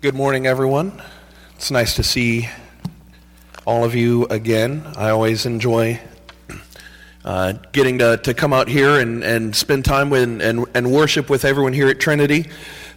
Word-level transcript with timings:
Good 0.00 0.14
morning, 0.14 0.46
everyone. 0.46 1.02
It's 1.56 1.72
nice 1.72 1.96
to 1.96 2.04
see 2.04 2.48
all 3.66 3.82
of 3.82 3.96
you 3.96 4.26
again. 4.26 4.86
I 4.94 5.10
always 5.10 5.44
enjoy 5.44 5.98
uh, 7.24 7.54
getting 7.72 7.98
to, 7.98 8.16
to 8.18 8.32
come 8.32 8.52
out 8.52 8.68
here 8.68 9.00
and, 9.00 9.24
and 9.24 9.56
spend 9.56 9.84
time 9.84 10.08
with 10.08 10.40
and, 10.40 10.66
and 10.72 10.92
worship 10.92 11.28
with 11.28 11.44
everyone 11.44 11.72
here 11.72 11.88
at 11.88 11.98
Trinity, 11.98 12.46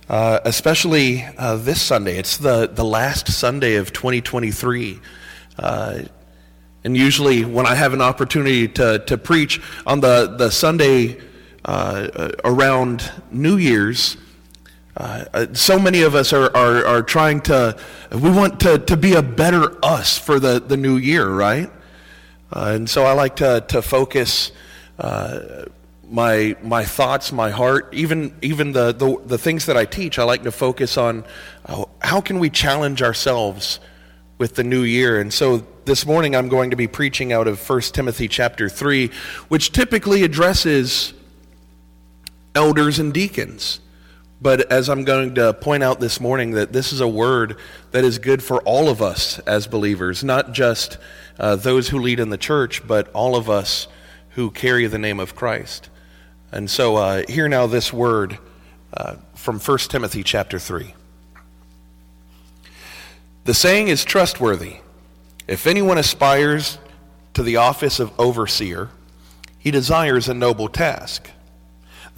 uh, 0.09 0.41
especially 0.45 1.25
uh, 1.39 1.55
this 1.55 1.81
Sunday. 1.81 2.19
It's 2.19 2.37
the, 2.37 2.67
the 2.67 2.85
last 2.85 3.31
Sunday 3.31 3.77
of 3.77 3.91
2023. 3.93 4.99
Uh, 5.57 6.01
and 6.83 6.95
usually, 6.95 7.45
when 7.45 7.65
I 7.65 7.73
have 7.73 7.93
an 7.93 8.01
opportunity 8.01 8.67
to, 8.67 8.99
to 9.07 9.17
preach 9.17 9.59
on 9.87 10.01
the, 10.01 10.35
the 10.37 10.51
Sunday 10.51 11.19
uh, 11.65 12.29
around 12.45 13.11
New 13.31 13.57
Year's, 13.57 14.17
uh, 14.97 15.25
uh, 15.33 15.45
so 15.53 15.79
many 15.79 16.01
of 16.01 16.15
us 16.15 16.33
are, 16.33 16.55
are, 16.55 16.85
are 16.85 17.01
trying 17.01 17.41
to, 17.41 17.77
we 18.11 18.29
want 18.29 18.59
to, 18.59 18.77
to 18.79 18.97
be 18.97 19.13
a 19.13 19.21
better 19.21 19.77
us 19.83 20.17
for 20.17 20.39
the, 20.39 20.59
the 20.59 20.75
new 20.75 20.97
year, 20.97 21.29
right? 21.29 21.71
Uh, 22.51 22.73
and 22.75 22.89
so 22.89 23.05
I 23.05 23.13
like 23.13 23.37
to, 23.37 23.63
to 23.69 23.81
focus 23.81 24.51
uh, 24.99 25.65
my, 26.09 26.57
my 26.61 26.83
thoughts, 26.83 27.31
my 27.31 27.51
heart, 27.51 27.93
even, 27.93 28.35
even 28.41 28.73
the, 28.73 28.91
the, 28.91 29.17
the, 29.25 29.37
things 29.37 29.67
that 29.67 29.77
I 29.77 29.85
teach, 29.85 30.19
I 30.19 30.23
like 30.23 30.43
to 30.43 30.51
focus 30.51 30.97
on 30.97 31.23
uh, 31.65 31.85
how 32.01 32.19
can 32.19 32.39
we 32.39 32.49
challenge 32.49 33.01
ourselves 33.01 33.79
with 34.37 34.55
the 34.55 34.63
new 34.63 34.83
year. 34.83 35.21
And 35.21 35.33
so 35.33 35.65
this 35.85 36.05
morning 36.05 36.35
I'm 36.35 36.49
going 36.49 36.71
to 36.71 36.75
be 36.75 36.87
preaching 36.87 37.31
out 37.31 37.47
of 37.47 37.69
1 37.69 37.81
Timothy 37.93 38.27
chapter 38.27 38.67
3, 38.67 39.09
which 39.47 39.71
typically 39.71 40.23
addresses 40.23 41.13
elders 42.53 42.99
and 42.99 43.13
deacons. 43.13 43.79
But 44.41 44.71
as 44.71 44.89
I'm 44.89 45.03
going 45.03 45.35
to 45.35 45.53
point 45.53 45.83
out 45.83 45.99
this 45.99 46.19
morning, 46.19 46.51
that 46.51 46.73
this 46.73 46.91
is 46.91 46.99
a 46.99 47.07
word 47.07 47.57
that 47.91 48.03
is 48.03 48.17
good 48.17 48.41
for 48.41 48.59
all 48.63 48.89
of 48.89 49.01
us 49.01 49.37
as 49.39 49.67
believers, 49.67 50.23
not 50.23 50.51
just 50.51 50.97
uh, 51.39 51.55
those 51.55 51.89
who 51.89 51.99
lead 51.99 52.19
in 52.19 52.31
the 52.31 52.37
church, 52.37 52.87
but 52.87 53.11
all 53.13 53.35
of 53.35 53.49
us 53.49 53.87
who 54.31 54.49
carry 54.49 54.87
the 54.87 54.97
name 54.97 55.19
of 55.19 55.35
Christ. 55.35 55.89
And 56.51 56.69
so, 56.69 56.95
uh, 56.95 57.23
hear 57.29 57.47
now 57.47 57.67
this 57.67 57.93
word 57.93 58.39
uh, 58.93 59.15
from 59.35 59.59
1 59.59 59.77
Timothy 59.89 60.23
chapter 60.23 60.57
3. 60.57 60.95
The 63.43 63.53
saying 63.53 63.89
is 63.89 64.03
trustworthy. 64.03 64.77
If 65.47 65.67
anyone 65.67 65.97
aspires 65.97 66.79
to 67.33 67.43
the 67.43 67.57
office 67.57 67.99
of 67.99 68.11
overseer, 68.19 68.89
he 69.57 69.71
desires 69.71 70.27
a 70.27 70.33
noble 70.33 70.67
task. 70.67 71.29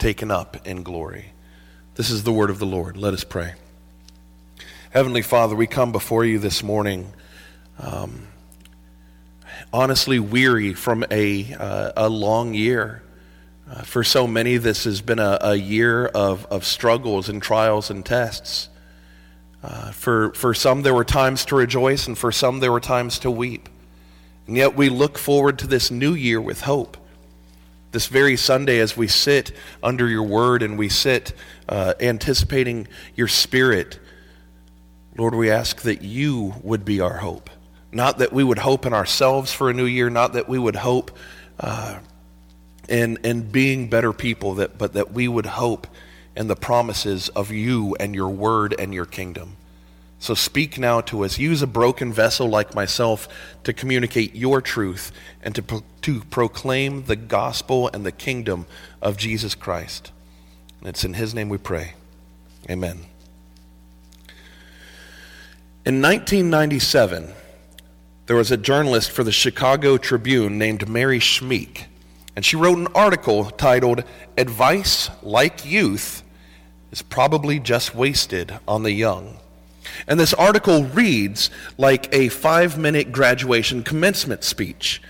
taken 0.00 0.30
up 0.30 0.66
in 0.66 0.82
glory. 0.82 1.26
This 1.94 2.10
is 2.10 2.24
the 2.24 2.32
word 2.32 2.48
of 2.48 2.58
the 2.58 2.66
Lord. 2.66 2.96
Let 2.96 3.12
us 3.12 3.22
pray. 3.22 3.52
Heavenly 4.92 5.20
Father, 5.20 5.54
we 5.54 5.66
come 5.66 5.92
before 5.92 6.24
you 6.24 6.38
this 6.38 6.62
morning, 6.62 7.12
um, 7.78 8.26
honestly 9.74 10.18
weary 10.18 10.72
from 10.72 11.04
a, 11.10 11.52
uh, 11.52 11.92
a 11.96 12.08
long 12.08 12.54
year. 12.54 13.02
Uh, 13.70 13.82
for 13.82 14.02
so 14.02 14.26
many, 14.26 14.56
this 14.56 14.84
has 14.84 15.02
been 15.02 15.18
a, 15.18 15.38
a, 15.42 15.54
year 15.54 16.06
of, 16.06 16.46
of 16.46 16.64
struggles 16.64 17.28
and 17.28 17.42
trials 17.42 17.90
and 17.90 18.04
tests. 18.04 18.70
Uh, 19.62 19.92
for, 19.92 20.32
for 20.32 20.54
some, 20.54 20.80
there 20.80 20.94
were 20.94 21.04
times 21.04 21.44
to 21.44 21.54
rejoice, 21.54 22.08
and 22.08 22.16
for 22.16 22.32
some, 22.32 22.60
there 22.60 22.72
were 22.72 22.80
times 22.80 23.18
to 23.18 23.30
weep. 23.30 23.68
And 24.46 24.56
yet, 24.56 24.74
we 24.74 24.88
look 24.88 25.18
forward 25.18 25.58
to 25.58 25.66
this 25.66 25.90
new 25.90 26.14
year 26.14 26.40
with 26.40 26.62
hope 26.62 26.96
this 27.92 28.06
very 28.06 28.36
Sunday, 28.36 28.78
as 28.78 28.96
we 28.96 29.08
sit 29.08 29.52
under 29.82 30.08
your 30.08 30.22
word 30.22 30.62
and 30.62 30.78
we 30.78 30.88
sit 30.88 31.32
uh, 31.68 31.94
anticipating 32.00 32.86
your 33.16 33.28
spirit, 33.28 33.98
Lord, 35.16 35.34
we 35.34 35.50
ask 35.50 35.82
that 35.82 36.02
you 36.02 36.54
would 36.62 36.84
be 36.84 37.00
our 37.00 37.18
hope. 37.18 37.50
Not 37.92 38.18
that 38.18 38.32
we 38.32 38.44
would 38.44 38.58
hope 38.58 38.86
in 38.86 38.92
ourselves 38.92 39.52
for 39.52 39.68
a 39.68 39.74
new 39.74 39.86
year, 39.86 40.08
not 40.08 40.34
that 40.34 40.48
we 40.48 40.58
would 40.58 40.76
hope 40.76 41.10
uh, 41.58 41.98
in, 42.88 43.18
in 43.24 43.50
being 43.50 43.88
better 43.88 44.12
people, 44.12 44.54
that, 44.54 44.78
but 44.78 44.92
that 44.92 45.12
we 45.12 45.26
would 45.26 45.46
hope 45.46 45.88
in 46.36 46.46
the 46.46 46.56
promises 46.56 47.28
of 47.30 47.50
you 47.50 47.96
and 47.98 48.14
your 48.14 48.28
word 48.28 48.74
and 48.78 48.94
your 48.94 49.06
kingdom. 49.06 49.56
So 50.20 50.34
speak 50.34 50.78
now 50.78 51.00
to 51.00 51.24
us. 51.24 51.38
Use 51.38 51.62
a 51.62 51.66
broken 51.66 52.12
vessel 52.12 52.46
like 52.46 52.74
myself 52.74 53.26
to 53.64 53.72
communicate 53.72 54.36
your 54.36 54.60
truth 54.60 55.12
and 55.42 55.54
to, 55.54 55.62
pro- 55.62 55.82
to 56.02 56.20
proclaim 56.24 57.04
the 57.04 57.16
gospel 57.16 57.88
and 57.88 58.04
the 58.04 58.12
kingdom 58.12 58.66
of 59.00 59.16
Jesus 59.16 59.54
Christ. 59.54 60.12
And 60.78 60.90
it's 60.90 61.04
in 61.04 61.14
his 61.14 61.34
name 61.34 61.48
we 61.48 61.56
pray. 61.56 61.94
Amen. 62.68 63.06
In 65.86 66.02
1997, 66.02 67.32
there 68.26 68.36
was 68.36 68.50
a 68.50 68.58
journalist 68.58 69.10
for 69.10 69.24
the 69.24 69.32
Chicago 69.32 69.96
Tribune 69.96 70.58
named 70.58 70.86
Mary 70.86 71.18
Schmich, 71.18 71.84
and 72.36 72.44
she 72.44 72.56
wrote 72.56 72.76
an 72.76 72.88
article 72.94 73.46
titled 73.46 74.04
Advice 74.36 75.08
Like 75.22 75.64
Youth 75.64 76.22
is 76.92 77.00
Probably 77.00 77.58
Just 77.58 77.94
Wasted 77.94 78.58
on 78.68 78.82
the 78.82 78.92
Young. 78.92 79.38
And 80.06 80.18
this 80.18 80.34
article 80.34 80.84
reads 80.84 81.50
like 81.78 82.12
a 82.14 82.28
five 82.28 82.78
minute 82.78 83.12
graduation 83.12 83.82
commencement 83.82 84.44
speech. 84.44 85.02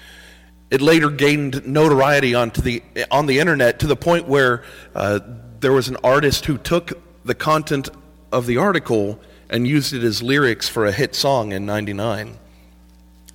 It 0.71 0.81
later 0.81 1.11
gained 1.11 1.67
notoriety 1.67 2.35
onto 2.35 2.61
the, 2.61 2.83
on 3.11 3.27
the 3.27 3.41
internet 3.41 3.81
to 3.81 3.87
the 3.87 3.97
point 3.97 4.29
where 4.29 4.63
uh, 4.95 5.19
there 5.59 5.73
was 5.73 5.89
an 5.89 5.97
artist 6.05 6.47
who 6.47 6.59
took 6.59 6.93
the 7.25 7.35
content 7.35 7.89
of 8.33 8.47
the 8.47 8.57
article 8.57 9.21
and 9.49 9.67
used 9.67 9.93
it 9.93 10.05
as 10.05 10.23
lyrics 10.23 10.69
for 10.69 10.87
a 10.87 10.93
hit 10.93 11.15
song 11.15 11.53
in 11.53 11.67
99. 11.67 12.39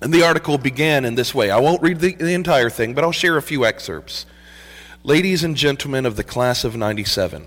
And 0.00 0.12
the 0.12 0.22
article 0.22 0.58
began 0.58 1.04
in 1.04 1.14
this 1.14 1.34
way. 1.34 1.50
I 1.50 1.58
won't 1.58 1.82
read 1.82 2.00
the, 2.00 2.14
the 2.14 2.34
entire 2.34 2.70
thing, 2.70 2.94
but 2.94 3.04
I'll 3.04 3.12
share 3.12 3.36
a 3.36 3.42
few 3.42 3.64
excerpts. 3.64 4.26
Ladies 5.02 5.44
and 5.44 5.56
gentlemen 5.56 6.04
of 6.04 6.16
the 6.16 6.24
class 6.24 6.64
of 6.64 6.76
97, 6.76 7.46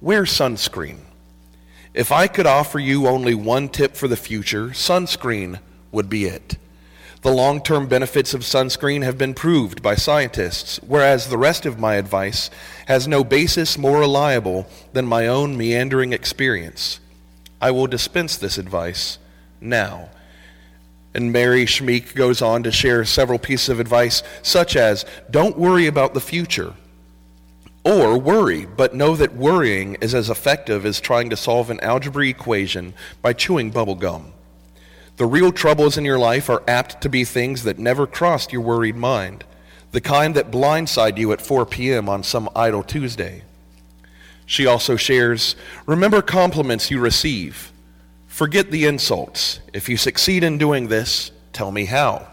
wear 0.00 0.22
sunscreen. 0.22 0.98
If 1.94 2.10
I 2.10 2.26
could 2.26 2.46
offer 2.46 2.78
you 2.78 3.06
only 3.06 3.34
one 3.34 3.68
tip 3.68 3.96
for 3.96 4.08
the 4.08 4.16
future, 4.16 4.68
sunscreen 4.68 5.60
would 5.90 6.08
be 6.08 6.24
it. 6.24 6.56
The 7.20 7.30
long 7.32 7.62
term 7.62 7.86
benefits 7.86 8.32
of 8.32 8.40
sunscreen 8.40 9.02
have 9.04 9.18
been 9.18 9.34
proved 9.34 9.82
by 9.82 9.94
scientists, 9.94 10.80
whereas 10.86 11.28
the 11.28 11.38
rest 11.38 11.66
of 11.66 11.78
my 11.78 11.94
advice 11.94 12.50
has 12.86 13.06
no 13.06 13.22
basis 13.22 13.76
more 13.76 14.00
reliable 14.00 14.66
than 14.92 15.06
my 15.06 15.26
own 15.26 15.56
meandering 15.56 16.12
experience. 16.12 16.98
I 17.60 17.70
will 17.70 17.86
dispense 17.86 18.36
this 18.36 18.58
advice 18.58 19.18
now. 19.60 20.08
And 21.14 21.30
Mary 21.30 21.66
Schmich 21.66 22.14
goes 22.14 22.40
on 22.40 22.62
to 22.62 22.72
share 22.72 23.04
several 23.04 23.38
pieces 23.38 23.68
of 23.68 23.78
advice, 23.80 24.22
such 24.42 24.76
as 24.76 25.04
don't 25.30 25.58
worry 25.58 25.86
about 25.86 26.14
the 26.14 26.20
future. 26.20 26.74
Or 27.84 28.16
worry, 28.16 28.64
but 28.64 28.94
know 28.94 29.16
that 29.16 29.34
worrying 29.34 29.96
is 29.96 30.14
as 30.14 30.30
effective 30.30 30.86
as 30.86 31.00
trying 31.00 31.30
to 31.30 31.36
solve 31.36 31.68
an 31.68 31.80
algebra 31.80 32.28
equation 32.28 32.94
by 33.20 33.32
chewing 33.32 33.70
bubble 33.70 33.96
gum. 33.96 34.32
The 35.16 35.26
real 35.26 35.52
troubles 35.52 35.98
in 35.98 36.04
your 36.04 36.18
life 36.18 36.48
are 36.48 36.62
apt 36.68 37.00
to 37.02 37.08
be 37.08 37.24
things 37.24 37.64
that 37.64 37.78
never 37.78 38.06
crossed 38.06 38.52
your 38.52 38.62
worried 38.62 38.96
mind, 38.96 39.44
the 39.90 40.00
kind 40.00 40.34
that 40.36 40.50
blindside 40.50 41.18
you 41.18 41.32
at 41.32 41.40
4 41.40 41.66
p.m. 41.66 42.08
on 42.08 42.22
some 42.22 42.48
idle 42.54 42.82
Tuesday. 42.82 43.42
She 44.46 44.66
also 44.66 44.96
shares 44.96 45.56
Remember 45.86 46.22
compliments 46.22 46.90
you 46.90 47.00
receive. 47.00 47.72
Forget 48.26 48.70
the 48.70 48.86
insults. 48.86 49.60
If 49.72 49.88
you 49.88 49.96
succeed 49.96 50.44
in 50.44 50.56
doing 50.56 50.88
this, 50.88 51.32
tell 51.52 51.70
me 51.72 51.84
how. 51.84 52.26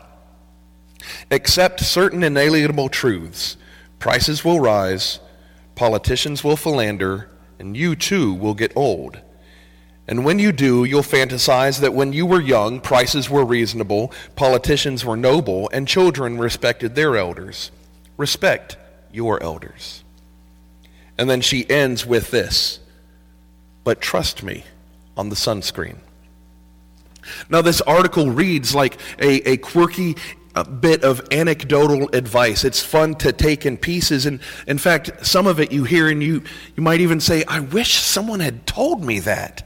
Accept 1.32 1.82
certain 1.82 2.24
inalienable 2.24 2.90
truths. 2.90 3.58
Prices 4.00 4.46
will 4.46 4.60
rise, 4.60 5.20
politicians 5.80 6.44
will 6.44 6.58
philander, 6.58 7.30
and 7.58 7.78
you 7.78 7.96
too 7.96 8.34
will 8.34 8.54
get 8.54 8.76
old. 8.76 9.18
And 10.10 10.26
when 10.26 10.38
you 10.38 10.52
do, 10.52 10.84
you'll 10.84 11.04
fantasize 11.04 11.80
that 11.80 11.94
when 11.94 12.12
you 12.12 12.26
were 12.26 12.42
young, 12.42 12.82
prices 12.82 13.30
were 13.30 13.46
reasonable, 13.46 14.12
politicians 14.36 15.06
were 15.06 15.16
noble, 15.16 15.70
and 15.72 15.88
children 15.88 16.38
respected 16.38 16.96
their 16.96 17.16
elders. 17.16 17.72
Respect 18.18 18.76
your 19.14 19.42
elders. 19.42 20.04
And 21.18 21.30
then 21.30 21.40
she 21.40 21.70
ends 21.70 22.06
with 22.06 22.30
this 22.30 22.82
But 23.86 24.02
trust 24.02 24.44
me 24.44 24.66
on 25.16 25.30
the 25.30 25.38
sunscreen. 25.38 26.00
Now, 27.50 27.62
this 27.62 27.80
article 27.82 28.32
reads 28.32 28.76
like 28.76 29.00
a, 29.18 29.52
a 29.52 29.58
quirky 29.58 30.18
a 30.60 30.70
bit 30.70 31.04
of 31.04 31.26
anecdotal 31.32 32.10
advice. 32.14 32.66
It's 32.66 32.82
fun 32.82 33.16
to 33.16 33.32
take 33.32 33.66
in 33.66 33.78
pieces. 33.78 34.26
And 34.26 34.42
in 34.68 34.78
fact, 34.78 35.26
some 35.26 35.48
of 35.48 35.60
it 35.60 35.72
you 35.72 35.86
hear 35.86 36.10
and 36.10 36.22
you, 36.22 36.44
you 36.76 36.84
might 36.84 37.00
even 37.00 37.20
say, 37.20 37.44
I 37.48 37.62
wish 37.62 37.96
someone 37.96 38.42
had 38.42 38.68
told 38.68 39.04
me 39.04 39.20
that. 39.20 39.66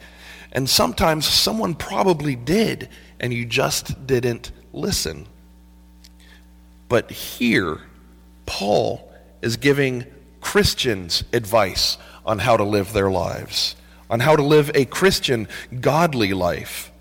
And 0.51 0.69
sometimes 0.69 1.25
someone 1.25 1.73
probably 1.73 2.35
did, 2.35 2.87
and 3.19 3.33
you 3.33 3.43
just 3.43 4.05
didn't 4.05 4.51
listen. 4.71 5.25
But 6.87 7.09
here, 7.09 7.81
Paul 8.45 9.11
is 9.41 9.57
giving 9.57 10.05
Christians 10.41 11.23
advice 11.33 11.97
on 12.23 12.37
how 12.37 12.55
to 12.55 12.63
live 12.63 12.93
their 12.93 13.09
lives, 13.09 13.75
on 14.11 14.19
how 14.19 14.35
to 14.35 14.43
live 14.43 14.69
a 14.75 14.85
Christian, 14.85 15.47
godly 15.81 16.33
life. 16.33 16.91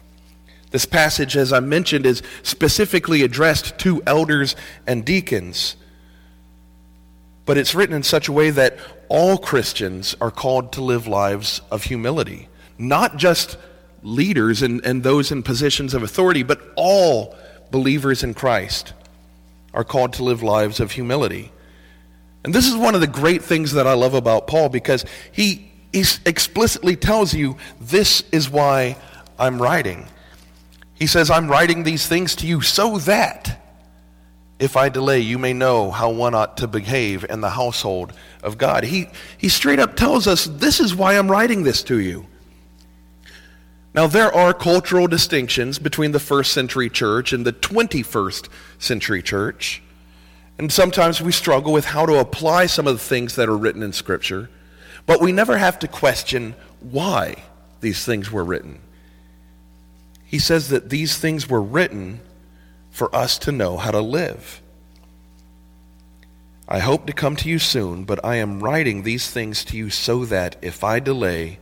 This 0.72 0.84
passage, 0.84 1.36
as 1.36 1.52
I 1.52 1.60
mentioned, 1.60 2.06
is 2.06 2.22
specifically 2.42 3.22
addressed 3.22 3.78
to 3.78 4.02
elders 4.06 4.56
and 4.86 5.04
deacons. 5.04 5.76
But 7.46 7.58
it's 7.58 7.74
written 7.74 7.94
in 7.94 8.02
such 8.02 8.28
a 8.28 8.32
way 8.32 8.50
that 8.50 8.78
all 9.08 9.38
Christians 9.38 10.16
are 10.20 10.30
called 10.30 10.72
to 10.72 10.82
live 10.82 11.06
lives 11.06 11.60
of 11.70 11.84
humility 11.84 12.48
not 12.82 13.16
just 13.16 13.56
leaders 14.02 14.62
and, 14.62 14.84
and 14.84 15.02
those 15.02 15.30
in 15.30 15.42
positions 15.42 15.94
of 15.94 16.02
authority, 16.02 16.42
but 16.42 16.60
all 16.76 17.36
believers 17.70 18.24
in 18.24 18.34
Christ 18.34 18.92
are 19.72 19.84
called 19.84 20.14
to 20.14 20.24
live 20.24 20.42
lives 20.42 20.80
of 20.80 20.92
humility. 20.92 21.52
And 22.44 22.52
this 22.52 22.68
is 22.68 22.76
one 22.76 22.94
of 22.94 23.00
the 23.00 23.06
great 23.06 23.42
things 23.42 23.72
that 23.72 23.86
I 23.86 23.94
love 23.94 24.14
about 24.14 24.48
Paul 24.48 24.68
because 24.68 25.04
he, 25.30 25.70
he 25.92 26.04
explicitly 26.26 26.96
tells 26.96 27.32
you 27.32 27.56
this 27.80 28.24
is 28.32 28.50
why 28.50 28.96
I'm 29.38 29.62
writing. 29.62 30.08
He 30.94 31.06
says, 31.06 31.30
I'm 31.30 31.48
writing 31.48 31.82
these 31.82 32.06
things 32.06 32.36
to 32.36 32.46
you 32.46 32.60
so 32.60 32.98
that 32.98 33.58
if 34.58 34.76
I 34.76 34.88
delay, 34.88 35.18
you 35.18 35.38
may 35.38 35.52
know 35.52 35.90
how 35.90 36.10
one 36.10 36.34
ought 36.34 36.58
to 36.58 36.68
behave 36.68 37.24
in 37.28 37.40
the 37.40 37.50
household 37.50 38.12
of 38.44 38.58
God. 38.58 38.84
He, 38.84 39.08
he 39.36 39.48
straight 39.48 39.80
up 39.80 39.96
tells 39.96 40.28
us, 40.28 40.44
This 40.44 40.78
is 40.78 40.94
why 40.94 41.18
I'm 41.18 41.28
writing 41.28 41.64
this 41.64 41.82
to 41.84 41.98
you. 41.98 42.26
Now, 43.94 44.06
there 44.06 44.32
are 44.32 44.54
cultural 44.54 45.06
distinctions 45.06 45.78
between 45.78 46.12
the 46.12 46.20
first 46.20 46.52
century 46.52 46.88
church 46.88 47.32
and 47.32 47.44
the 47.44 47.52
21st 47.52 48.48
century 48.78 49.20
church. 49.20 49.82
And 50.58 50.72
sometimes 50.72 51.20
we 51.20 51.32
struggle 51.32 51.72
with 51.72 51.86
how 51.86 52.06
to 52.06 52.20
apply 52.20 52.66
some 52.66 52.86
of 52.86 52.94
the 52.94 53.04
things 53.04 53.34
that 53.34 53.48
are 53.48 53.56
written 53.56 53.82
in 53.82 53.92
Scripture, 53.92 54.48
but 55.06 55.20
we 55.20 55.32
never 55.32 55.58
have 55.58 55.78
to 55.80 55.88
question 55.88 56.54
why 56.78 57.42
these 57.80 58.04
things 58.04 58.30
were 58.30 58.44
written. 58.44 58.78
He 60.32 60.38
says 60.38 60.68
that 60.68 60.88
these 60.88 61.18
things 61.18 61.46
were 61.46 61.60
written 61.60 62.22
for 62.90 63.14
us 63.14 63.36
to 63.40 63.52
know 63.52 63.76
how 63.76 63.90
to 63.90 64.00
live. 64.00 64.62
I 66.66 66.78
hope 66.78 67.06
to 67.06 67.12
come 67.12 67.36
to 67.36 67.50
you 67.50 67.58
soon, 67.58 68.04
but 68.04 68.24
I 68.24 68.36
am 68.36 68.62
writing 68.62 69.02
these 69.02 69.30
things 69.30 69.62
to 69.66 69.76
you 69.76 69.90
so 69.90 70.24
that 70.24 70.56
if 70.62 70.82
I 70.82 71.00
delay, 71.00 71.58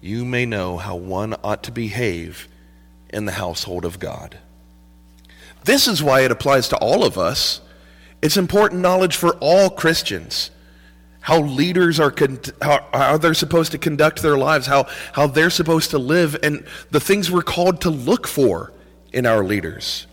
you 0.00 0.24
may 0.24 0.46
know 0.46 0.78
how 0.78 0.96
one 0.96 1.34
ought 1.44 1.62
to 1.64 1.70
behave 1.70 2.48
in 3.10 3.26
the 3.26 3.32
household 3.32 3.84
of 3.84 3.98
God. 3.98 4.38
This 5.64 5.86
is 5.86 6.02
why 6.02 6.22
it 6.22 6.30
applies 6.30 6.66
to 6.68 6.78
all 6.78 7.04
of 7.04 7.18
us. 7.18 7.60
It's 8.22 8.38
important 8.38 8.80
knowledge 8.80 9.16
for 9.16 9.36
all 9.36 9.68
Christians. 9.68 10.50
How 11.24 11.40
leaders 11.40 11.98
are, 12.00 12.14
how, 12.60 12.86
how 12.92 13.16
they're 13.16 13.32
supposed 13.32 13.72
to 13.72 13.78
conduct 13.78 14.20
their 14.20 14.36
lives, 14.36 14.66
how, 14.66 14.86
how 15.14 15.26
they're 15.26 15.48
supposed 15.48 15.92
to 15.92 15.98
live, 15.98 16.36
and 16.42 16.66
the 16.90 17.00
things 17.00 17.30
we're 17.30 17.40
called 17.40 17.80
to 17.80 17.90
look 17.90 18.26
for 18.26 18.74
in 19.10 19.24
our 19.24 19.42
leaders. 19.42 20.06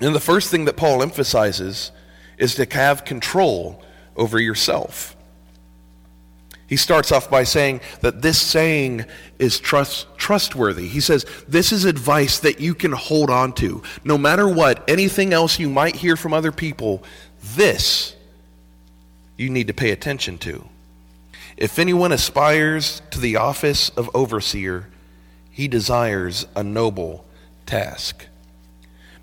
And 0.00 0.14
the 0.14 0.20
first 0.20 0.50
thing 0.50 0.64
that 0.64 0.78
Paul 0.78 1.02
emphasizes 1.02 1.92
is 2.38 2.54
to 2.54 2.64
have 2.70 3.04
control 3.04 3.84
over 4.16 4.40
yourself. 4.40 5.14
He 6.66 6.78
starts 6.78 7.12
off 7.12 7.28
by 7.28 7.44
saying 7.44 7.82
that 8.00 8.22
this 8.22 8.40
saying 8.40 9.04
is 9.38 9.60
trust, 9.60 10.06
trustworthy. 10.16 10.88
He 10.88 11.00
says, 11.00 11.26
This 11.46 11.70
is 11.70 11.84
advice 11.84 12.38
that 12.38 12.60
you 12.60 12.74
can 12.74 12.92
hold 12.92 13.28
on 13.28 13.52
to. 13.56 13.82
No 14.04 14.16
matter 14.16 14.48
what, 14.48 14.88
anything 14.88 15.34
else 15.34 15.58
you 15.58 15.68
might 15.68 15.96
hear 15.96 16.16
from 16.16 16.32
other 16.32 16.50
people, 16.50 17.04
this 17.56 18.16
you 19.36 19.50
need 19.50 19.66
to 19.66 19.74
pay 19.74 19.90
attention 19.90 20.38
to. 20.38 20.68
If 21.56 21.78
anyone 21.78 22.12
aspires 22.12 23.02
to 23.10 23.20
the 23.20 23.36
office 23.36 23.88
of 23.90 24.10
overseer, 24.14 24.88
he 25.50 25.68
desires 25.68 26.46
a 26.56 26.64
noble 26.64 27.24
task. 27.66 28.26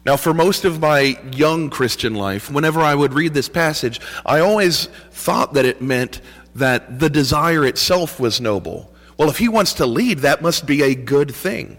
Now, 0.05 0.17
for 0.17 0.33
most 0.33 0.65
of 0.65 0.79
my 0.79 1.19
young 1.31 1.69
Christian 1.69 2.15
life, 2.15 2.49
whenever 2.49 2.79
I 2.79 2.95
would 2.95 3.13
read 3.13 3.33
this 3.33 3.49
passage, 3.49 3.99
I 4.25 4.39
always 4.39 4.87
thought 5.11 5.53
that 5.53 5.65
it 5.65 5.81
meant 5.81 6.21
that 6.55 6.99
the 6.99 7.09
desire 7.09 7.65
itself 7.65 8.19
was 8.19 8.41
noble. 8.41 8.91
Well, 9.17 9.29
if 9.29 9.37
he 9.37 9.47
wants 9.47 9.73
to 9.73 9.85
lead, 9.85 10.19
that 10.19 10.41
must 10.41 10.65
be 10.65 10.81
a 10.81 10.95
good 10.95 11.33
thing. 11.33 11.77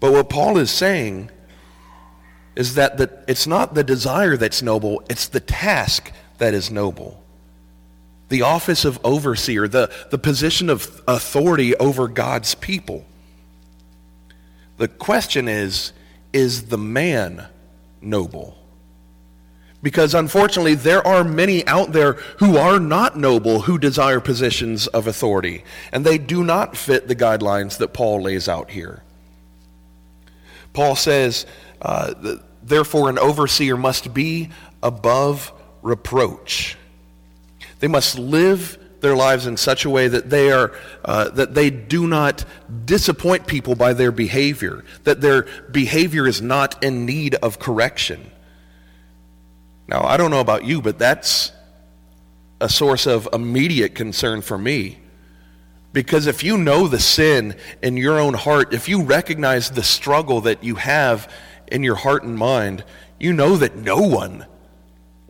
But 0.00 0.12
what 0.12 0.28
Paul 0.28 0.58
is 0.58 0.70
saying 0.70 1.30
is 2.56 2.74
that 2.74 2.96
the, 2.96 3.22
it's 3.28 3.46
not 3.46 3.74
the 3.74 3.84
desire 3.84 4.36
that's 4.36 4.62
noble, 4.62 5.02
it's 5.08 5.28
the 5.28 5.40
task 5.40 6.10
that 6.40 6.52
is 6.52 6.70
noble. 6.70 7.22
The 8.28 8.42
office 8.42 8.84
of 8.84 8.98
overseer, 9.04 9.68
the, 9.68 9.92
the 10.10 10.18
position 10.18 10.68
of 10.68 11.02
authority 11.06 11.76
over 11.76 12.08
God's 12.08 12.54
people. 12.56 13.04
The 14.78 14.88
question 14.88 15.48
is 15.48 15.92
is 16.32 16.66
the 16.66 16.78
man 16.78 17.46
noble? 18.00 18.56
Because 19.82 20.14
unfortunately, 20.14 20.74
there 20.74 21.06
are 21.06 21.24
many 21.24 21.66
out 21.66 21.92
there 21.92 22.14
who 22.38 22.56
are 22.56 22.78
not 22.78 23.16
noble, 23.16 23.62
who 23.62 23.78
desire 23.78 24.20
positions 24.20 24.86
of 24.88 25.06
authority, 25.06 25.64
and 25.92 26.04
they 26.04 26.18
do 26.18 26.44
not 26.44 26.76
fit 26.76 27.08
the 27.08 27.16
guidelines 27.16 27.78
that 27.78 27.92
Paul 27.92 28.22
lays 28.22 28.48
out 28.48 28.70
here. 28.70 29.02
Paul 30.72 30.96
says, 30.96 31.46
uh, 31.82 32.14
therefore, 32.62 33.10
an 33.10 33.18
overseer 33.18 33.76
must 33.76 34.14
be 34.14 34.50
above 34.82 35.52
reproach. 35.82 36.76
They 37.80 37.88
must 37.88 38.18
live 38.18 38.78
their 39.00 39.16
lives 39.16 39.46
in 39.46 39.56
such 39.56 39.84
a 39.84 39.90
way 39.90 40.08
that 40.08 40.30
they 40.30 40.52
are 40.52 40.72
uh, 41.04 41.30
that 41.30 41.54
they 41.54 41.70
do 41.70 42.06
not 42.06 42.44
disappoint 42.84 43.46
people 43.46 43.74
by 43.74 43.92
their 43.92 44.12
behavior 44.12 44.84
that 45.04 45.20
their 45.20 45.42
behavior 45.70 46.26
is 46.26 46.40
not 46.42 46.82
in 46.84 47.06
need 47.06 47.34
of 47.36 47.58
correction 47.58 48.30
now 49.88 50.02
i 50.04 50.16
don't 50.16 50.30
know 50.30 50.40
about 50.40 50.64
you 50.64 50.80
but 50.80 50.98
that's 50.98 51.52
a 52.60 52.68
source 52.68 53.06
of 53.06 53.28
immediate 53.32 53.94
concern 53.94 54.42
for 54.42 54.58
me 54.58 54.98
because 55.92 56.26
if 56.26 56.44
you 56.44 56.56
know 56.56 56.86
the 56.86 57.00
sin 57.00 57.56
in 57.82 57.96
your 57.96 58.20
own 58.20 58.34
heart 58.34 58.72
if 58.74 58.88
you 58.88 59.02
recognize 59.02 59.70
the 59.70 59.82
struggle 59.82 60.42
that 60.42 60.62
you 60.62 60.74
have 60.74 61.32
in 61.68 61.82
your 61.82 61.96
heart 61.96 62.22
and 62.22 62.36
mind 62.36 62.84
you 63.18 63.32
know 63.32 63.56
that 63.56 63.76
no 63.76 64.00
one 64.00 64.46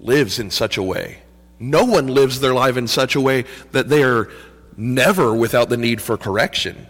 lives 0.01 0.39
in 0.39 0.51
such 0.51 0.77
a 0.77 0.83
way 0.83 1.19
no 1.61 1.85
one 1.85 2.07
lives 2.07 2.41
their 2.41 2.55
life 2.55 2.79
in 2.79 2.89
such 2.89 3.15
a 3.15 3.21
way 3.21 3.45
that 3.73 3.91
they 3.91 4.03
are 4.03 4.31
never 4.77 5.35
without 5.35 5.69
the 5.69 5.77
need 5.77 6.01
for 6.01 6.17
correction. 6.17 6.87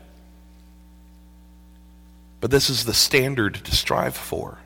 But 2.41 2.53
this 2.53 2.71
is 2.71 2.85
the 2.85 2.95
standard 2.95 3.55
to 3.65 3.75
strive 3.75 4.17
for. 4.17 4.59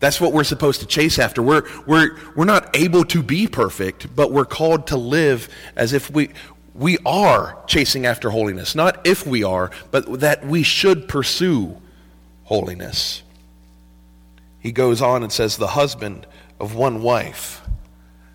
That's 0.00 0.20
what 0.20 0.32
we're 0.32 0.44
supposed 0.44 0.80
to 0.80 0.86
chase 0.86 1.18
after. 1.18 1.40
We're, 1.40 1.62
we're, 1.86 2.16
we're 2.34 2.44
not 2.44 2.74
able 2.76 3.04
to 3.06 3.22
be 3.22 3.46
perfect, 3.46 4.14
but 4.14 4.32
we're 4.32 4.44
called 4.44 4.88
to 4.88 4.96
live 4.96 5.48
as 5.76 5.92
if 5.92 6.10
we, 6.10 6.30
we 6.74 6.98
are 7.06 7.62
chasing 7.66 8.06
after 8.06 8.30
holiness. 8.30 8.74
Not 8.74 9.06
if 9.06 9.26
we 9.26 9.44
are, 9.44 9.70
but 9.90 10.20
that 10.20 10.44
we 10.44 10.62
should 10.64 11.06
pursue 11.06 11.80
holiness. 12.44 13.22
He 14.58 14.72
goes 14.72 15.00
on 15.00 15.22
and 15.22 15.30
says, 15.30 15.56
The 15.56 15.68
husband 15.68 16.26
of 16.60 16.74
one 16.74 17.02
wife 17.02 17.60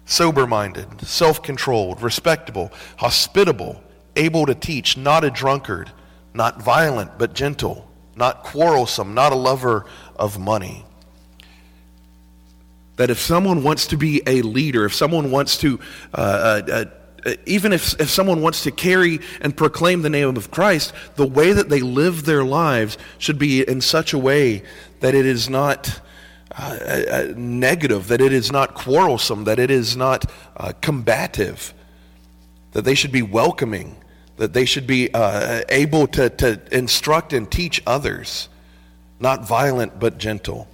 sober 0.06 0.46
minded, 0.48 1.02
self 1.02 1.42
controlled, 1.42 2.02
respectable, 2.02 2.72
hospitable, 2.98 3.84
able 4.16 4.46
to 4.46 4.56
teach, 4.56 4.96
not 4.96 5.24
a 5.24 5.32
drunkard, 5.32 5.92
not 6.34 6.62
violent, 6.62 7.18
but 7.18 7.34
gentle, 7.34 7.90
not 8.16 8.44
quarrelsome, 8.44 9.14
not 9.14 9.32
a 9.32 9.36
lover 9.36 9.86
of 10.16 10.40
money. 10.40 10.86
That 12.96 13.10
if 13.10 13.20
someone 13.20 13.64
wants 13.64 13.88
to 13.88 13.98
be 13.98 14.22
a 14.26 14.42
leader, 14.42 14.86
if 14.86 14.94
someone 14.94 15.32
wants 15.32 15.58
to, 15.58 15.80
uh, 16.14 16.62
uh, 16.72 16.86
uh, 17.26 17.34
even 17.46 17.74
if, 17.74 18.00
if 18.00 18.10
someone 18.10 18.42
wants 18.42 18.64
to 18.64 18.72
carry 18.72 19.20
and 19.42 19.58
proclaim 19.58 20.02
the 20.02 20.10
name 20.10 20.38
of 20.38 20.50
Christ, 20.50 20.94
the 21.16 21.28
way 21.28 21.52
that 21.52 21.68
they 21.68 21.82
live 21.82 22.24
their 22.24 22.46
lives 22.46 22.98
should 23.18 23.38
be 23.38 23.68
in 23.68 23.82
such 23.82 24.14
a 24.14 24.18
way 24.18 24.64
that 25.02 25.14
it 25.14 25.26
is 25.26 25.50
not 25.50 26.00
uh, 26.58 27.34
negative, 27.36 28.08
that 28.08 28.22
it 28.22 28.32
is 28.32 28.52
not 28.52 28.74
quarrelsome, 28.74 29.44
that 29.44 29.60
it 29.60 29.70
is 29.70 29.98
not 29.98 30.26
uh, 30.58 30.72
combative, 30.82 31.74
that 32.72 32.84
they 32.84 32.96
should 32.96 33.12
be 33.12 33.22
welcoming, 33.22 33.96
that 34.38 34.54
they 34.54 34.66
should 34.66 34.88
be 34.88 35.14
uh, 35.14 35.62
able 35.70 36.08
to, 36.08 36.30
to 36.30 36.62
instruct 36.72 37.34
and 37.34 37.52
teach 37.52 37.82
others, 37.86 38.50
not 39.20 39.48
violent 39.48 40.00
but 40.00 40.18
gentle. 40.18 40.68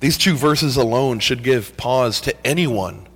These 0.00 0.18
two 0.18 0.34
verses 0.34 0.76
alone 0.76 1.18
should 1.18 1.42
give 1.42 1.76
pause 1.76 2.20
to 2.22 2.46
anyone 2.46 3.06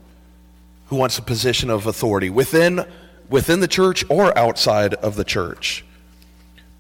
who 0.87 0.97
wants 0.97 1.17
a 1.17 1.23
position 1.23 1.71
of 1.71 1.87
authority 1.87 2.29
within, 2.29 2.85
within 3.29 3.61
the 3.61 3.69
church 3.69 4.05
or 4.09 4.37
outside 4.37 4.95
of 4.95 5.17
the 5.17 5.25
church. 5.25 5.85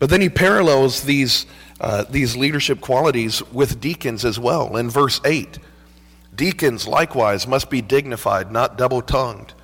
But 0.02 0.10
then 0.10 0.20
he 0.20 0.30
parallels 0.30 1.04
these 1.04 1.46
uh, 1.80 2.02
these 2.10 2.34
leadership 2.34 2.80
qualities 2.80 3.40
with 3.52 3.80
deacons 3.80 4.24
as 4.24 4.36
well. 4.36 4.76
In 4.76 4.90
verse 4.90 5.20
8, 5.24 5.60
deacons 6.34 6.88
likewise 6.88 7.46
must 7.46 7.70
be 7.70 7.80
dignified, 7.82 8.50
not 8.50 8.76
double 8.76 9.00
tongued, 9.00 9.54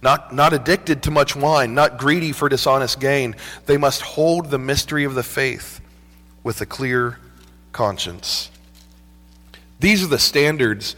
not, 0.00 0.32
not 0.32 0.52
addicted 0.52 1.02
to 1.02 1.10
much 1.10 1.34
wine, 1.34 1.74
not 1.74 1.98
greedy 1.98 2.30
for 2.30 2.48
dishonest 2.48 3.00
gain. 3.00 3.34
They 3.66 3.76
must 3.76 4.02
hold 4.02 4.50
the 4.50 4.58
mystery 4.58 5.02
of 5.02 5.16
the 5.16 5.24
faith 5.24 5.80
with 6.44 6.60
a 6.60 6.66
clear 6.66 7.18
conscience. 7.72 8.52
These 9.80 10.04
are 10.04 10.08
the 10.08 10.20
standards 10.20 10.94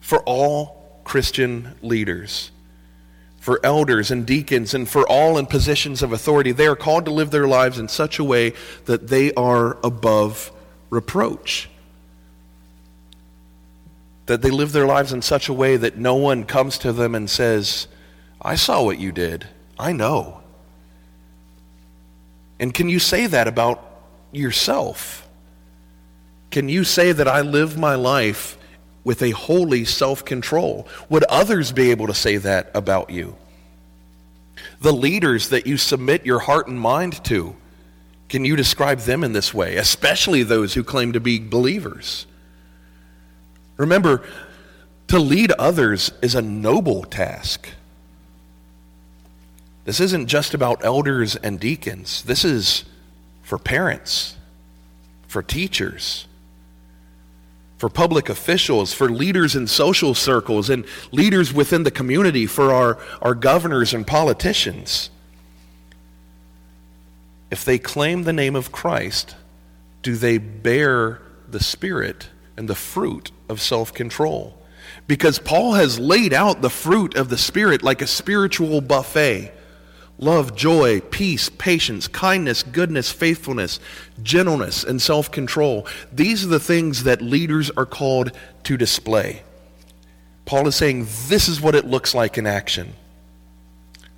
for 0.00 0.22
all 0.24 1.00
Christian 1.02 1.76
leaders 1.80 2.50
for 3.48 3.64
elders 3.64 4.10
and 4.10 4.26
deacons 4.26 4.74
and 4.74 4.86
for 4.86 5.08
all 5.08 5.38
in 5.38 5.46
positions 5.46 6.02
of 6.02 6.12
authority. 6.12 6.52
They 6.52 6.66
are 6.66 6.76
called 6.76 7.06
to 7.06 7.10
live 7.10 7.30
their 7.30 7.48
lives 7.48 7.78
in 7.78 7.88
such 7.88 8.18
a 8.18 8.24
way 8.24 8.52
that 8.84 9.08
they 9.08 9.32
are 9.32 9.78
above 9.82 10.52
reproach. 10.90 11.70
That 14.26 14.42
they 14.42 14.50
live 14.50 14.72
their 14.72 14.86
lives 14.86 15.14
in 15.14 15.22
such 15.22 15.48
a 15.48 15.54
way 15.54 15.78
that 15.78 15.96
no 15.96 16.14
one 16.14 16.44
comes 16.44 16.76
to 16.80 16.92
them 16.92 17.14
and 17.14 17.30
says, 17.30 17.88
I 18.42 18.54
saw 18.54 18.84
what 18.84 18.98
you 18.98 19.12
did. 19.12 19.48
I 19.78 19.92
know. 19.92 20.42
And 22.60 22.74
can 22.74 22.90
you 22.90 22.98
say 22.98 23.26
that 23.28 23.48
about 23.48 23.82
yourself? 24.30 25.26
Can 26.50 26.68
you 26.68 26.84
say 26.84 27.12
that 27.12 27.26
I 27.26 27.40
live 27.40 27.78
my 27.78 27.94
life 27.94 28.57
with 29.08 29.22
a 29.22 29.30
holy 29.30 29.86
self 29.86 30.22
control. 30.22 30.86
Would 31.08 31.24
others 31.24 31.72
be 31.72 31.92
able 31.92 32.08
to 32.08 32.14
say 32.14 32.36
that 32.36 32.70
about 32.74 33.08
you? 33.08 33.36
The 34.82 34.92
leaders 34.92 35.48
that 35.48 35.66
you 35.66 35.78
submit 35.78 36.26
your 36.26 36.40
heart 36.40 36.68
and 36.68 36.78
mind 36.78 37.24
to, 37.24 37.56
can 38.28 38.44
you 38.44 38.54
describe 38.54 38.98
them 38.98 39.24
in 39.24 39.32
this 39.32 39.54
way, 39.54 39.76
especially 39.76 40.42
those 40.42 40.74
who 40.74 40.84
claim 40.84 41.14
to 41.14 41.20
be 41.20 41.38
believers? 41.38 42.26
Remember, 43.78 44.28
to 45.06 45.18
lead 45.18 45.52
others 45.52 46.12
is 46.20 46.34
a 46.34 46.42
noble 46.42 47.02
task. 47.04 47.66
This 49.86 50.00
isn't 50.00 50.26
just 50.26 50.52
about 50.52 50.84
elders 50.84 51.34
and 51.34 51.58
deacons. 51.58 52.24
This 52.24 52.44
is 52.44 52.84
for 53.42 53.56
parents, 53.56 54.36
for 55.28 55.42
teachers, 55.42 56.26
for 57.78 57.88
public 57.88 58.28
officials, 58.28 58.92
for 58.92 59.08
leaders 59.08 59.54
in 59.54 59.66
social 59.66 60.14
circles, 60.14 60.68
and 60.68 60.84
leaders 61.12 61.54
within 61.54 61.84
the 61.84 61.90
community, 61.90 62.44
for 62.44 62.72
our, 62.72 62.98
our 63.22 63.34
governors 63.34 63.94
and 63.94 64.06
politicians. 64.06 65.10
If 67.50 67.64
they 67.64 67.78
claim 67.78 68.24
the 68.24 68.32
name 68.32 68.56
of 68.56 68.72
Christ, 68.72 69.36
do 70.02 70.16
they 70.16 70.38
bear 70.38 71.22
the 71.48 71.62
Spirit 71.62 72.28
and 72.56 72.68
the 72.68 72.74
fruit 72.74 73.30
of 73.48 73.60
self 73.60 73.94
control? 73.94 74.54
Because 75.06 75.38
Paul 75.38 75.74
has 75.74 75.98
laid 75.98 76.34
out 76.34 76.60
the 76.60 76.70
fruit 76.70 77.16
of 77.16 77.30
the 77.30 77.38
Spirit 77.38 77.82
like 77.82 78.02
a 78.02 78.06
spiritual 78.06 78.80
buffet 78.80 79.52
love, 80.18 80.54
joy, 80.54 81.00
peace, 81.00 81.48
patience, 81.48 82.08
kindness, 82.08 82.62
goodness, 82.62 83.10
faithfulness, 83.10 83.80
gentleness, 84.22 84.84
and 84.84 85.00
self 85.00 85.30
control. 85.30 85.86
These 86.12 86.44
are 86.44 86.48
the 86.48 86.60
things 86.60 87.04
that 87.04 87.22
leaders 87.22 87.70
are 87.70 87.86
called 87.86 88.32
to 88.64 88.76
display. 88.76 89.42
Paul 90.44 90.66
is 90.66 90.76
saying 90.76 91.06
this 91.26 91.48
is 91.48 91.60
what 91.60 91.74
it 91.74 91.84
looks 91.84 92.14
like 92.14 92.38
in 92.38 92.46
action. 92.46 92.94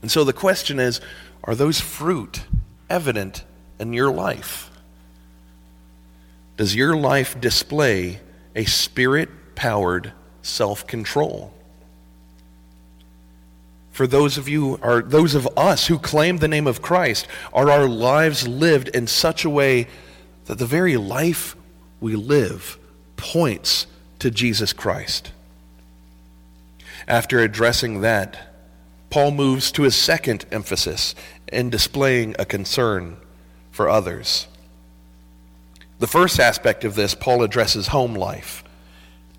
And 0.02 0.10
so 0.10 0.24
the 0.24 0.32
question 0.32 0.78
is 0.78 1.00
are 1.44 1.54
those 1.54 1.80
fruit 1.80 2.44
evident 2.88 3.44
in 3.78 3.92
your 3.92 4.12
life? 4.12 4.70
Does 6.56 6.74
your 6.74 6.96
life 6.96 7.40
display 7.40 8.20
a 8.54 8.64
spirit 8.64 9.54
powered 9.54 10.12
self 10.42 10.86
control? 10.86 11.54
For 14.00 14.06
those 14.06 14.38
of 14.38 14.48
you 14.48 14.78
or 14.82 15.02
those 15.02 15.34
of 15.34 15.46
us 15.58 15.88
who 15.88 15.98
claim 15.98 16.38
the 16.38 16.48
name 16.48 16.66
of 16.66 16.80
Christ 16.80 17.28
are 17.52 17.70
our 17.70 17.86
lives 17.86 18.48
lived 18.48 18.88
in 18.88 19.06
such 19.06 19.44
a 19.44 19.50
way 19.50 19.88
that 20.46 20.56
the 20.56 20.64
very 20.64 20.96
life 20.96 21.54
we 22.00 22.16
live 22.16 22.78
points 23.18 23.86
to 24.18 24.30
Jesus 24.30 24.72
Christ. 24.72 25.32
After 27.06 27.40
addressing 27.40 28.00
that, 28.00 28.56
Paul 29.10 29.32
moves 29.32 29.70
to 29.72 29.82
his 29.82 29.96
second 29.96 30.46
emphasis 30.50 31.14
in 31.52 31.68
displaying 31.68 32.34
a 32.38 32.46
concern 32.46 33.18
for 33.70 33.90
others. 33.90 34.46
The 35.98 36.06
first 36.06 36.40
aspect 36.40 36.84
of 36.84 36.94
this, 36.94 37.14
Paul 37.14 37.42
addresses 37.42 37.88
home 37.88 38.14
life. 38.14 38.64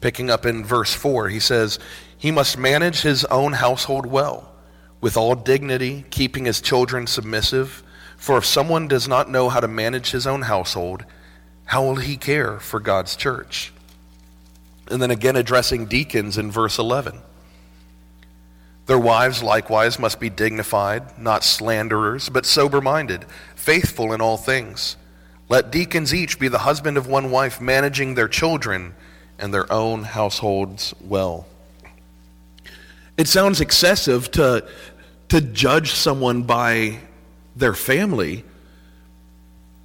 Picking 0.02 0.30
up 0.30 0.46
in 0.46 0.64
verse 0.64 0.94
4, 0.94 1.30
he 1.30 1.40
says, 1.40 1.80
He 2.16 2.30
must 2.30 2.60
manage 2.60 3.02
his 3.02 3.26
own 3.26 3.54
household 3.54 4.06
well 4.06 4.50
with 5.02 5.18
all 5.18 5.36
dignity, 5.36 6.06
keeping 6.12 6.46
his 6.46 6.62
children 6.62 7.08
submissive. 7.08 7.84
For 8.18 8.38
if 8.38 8.46
someone 8.46 8.88
does 8.88 9.08
not 9.08 9.30
know 9.30 9.50
how 9.50 9.60
to 9.60 9.68
manage 9.68 10.12
his 10.12 10.28
own 10.28 10.44
household, 10.44 11.04
how 11.66 11.84
will 11.84 11.96
he 11.96 12.18
care 12.18 12.60
for 12.60 12.80
God's 12.80 13.16
church? 13.16 13.74
And 14.90 15.02
then 15.02 15.12
again, 15.12 15.36
addressing 15.36 15.88
deacons 15.88 16.38
in 16.38 16.52
verse 16.52 16.78
11. 16.78 17.20
Their 18.86 19.00
wives 19.00 19.42
likewise 19.42 19.98
must 19.98 20.20
be 20.20 20.30
dignified, 20.30 21.18
not 21.18 21.44
slanderers, 21.44 22.30
but 22.30 22.46
sober 22.46 22.82
minded, 22.82 23.26
faithful 23.56 24.12
in 24.12 24.22
all 24.22 24.38
things. 24.38 24.98
Let 25.50 25.72
deacons 25.72 26.14
each 26.14 26.40
be 26.40 26.48
the 26.48 26.60
husband 26.60 26.98
of 26.98 27.08
one 27.08 27.32
wife, 27.32 27.62
managing 27.62 28.16
their 28.16 28.28
children 28.28 28.94
and 29.40 29.54
their 29.54 29.72
own 29.72 30.04
households 30.04 30.94
well. 31.02 31.48
It 33.18 33.28
sounds 33.28 33.62
excessive 33.62 34.32
to, 34.32 34.68
to 35.32 35.40
judge 35.40 35.92
someone 35.94 36.44
by 36.44 37.00
their 37.56 37.74
family. 37.74 38.44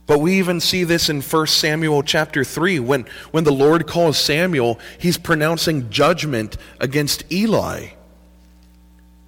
But 0.07 0.19
we 0.19 0.39
even 0.39 0.59
see 0.59 0.83
this 0.83 1.09
in 1.09 1.23
1 1.23 1.47
Samuel 1.47 2.03
chapter 2.03 2.43
3. 2.43 2.81
When, 2.81 3.07
when 3.31 3.45
the 3.45 3.53
Lord 3.53 3.87
calls 3.87 4.19
Samuel, 4.19 4.81
he's 4.99 5.17
pronouncing 5.17 5.89
judgment 5.89 6.57
against 6.81 7.33
Eli. 7.33 7.91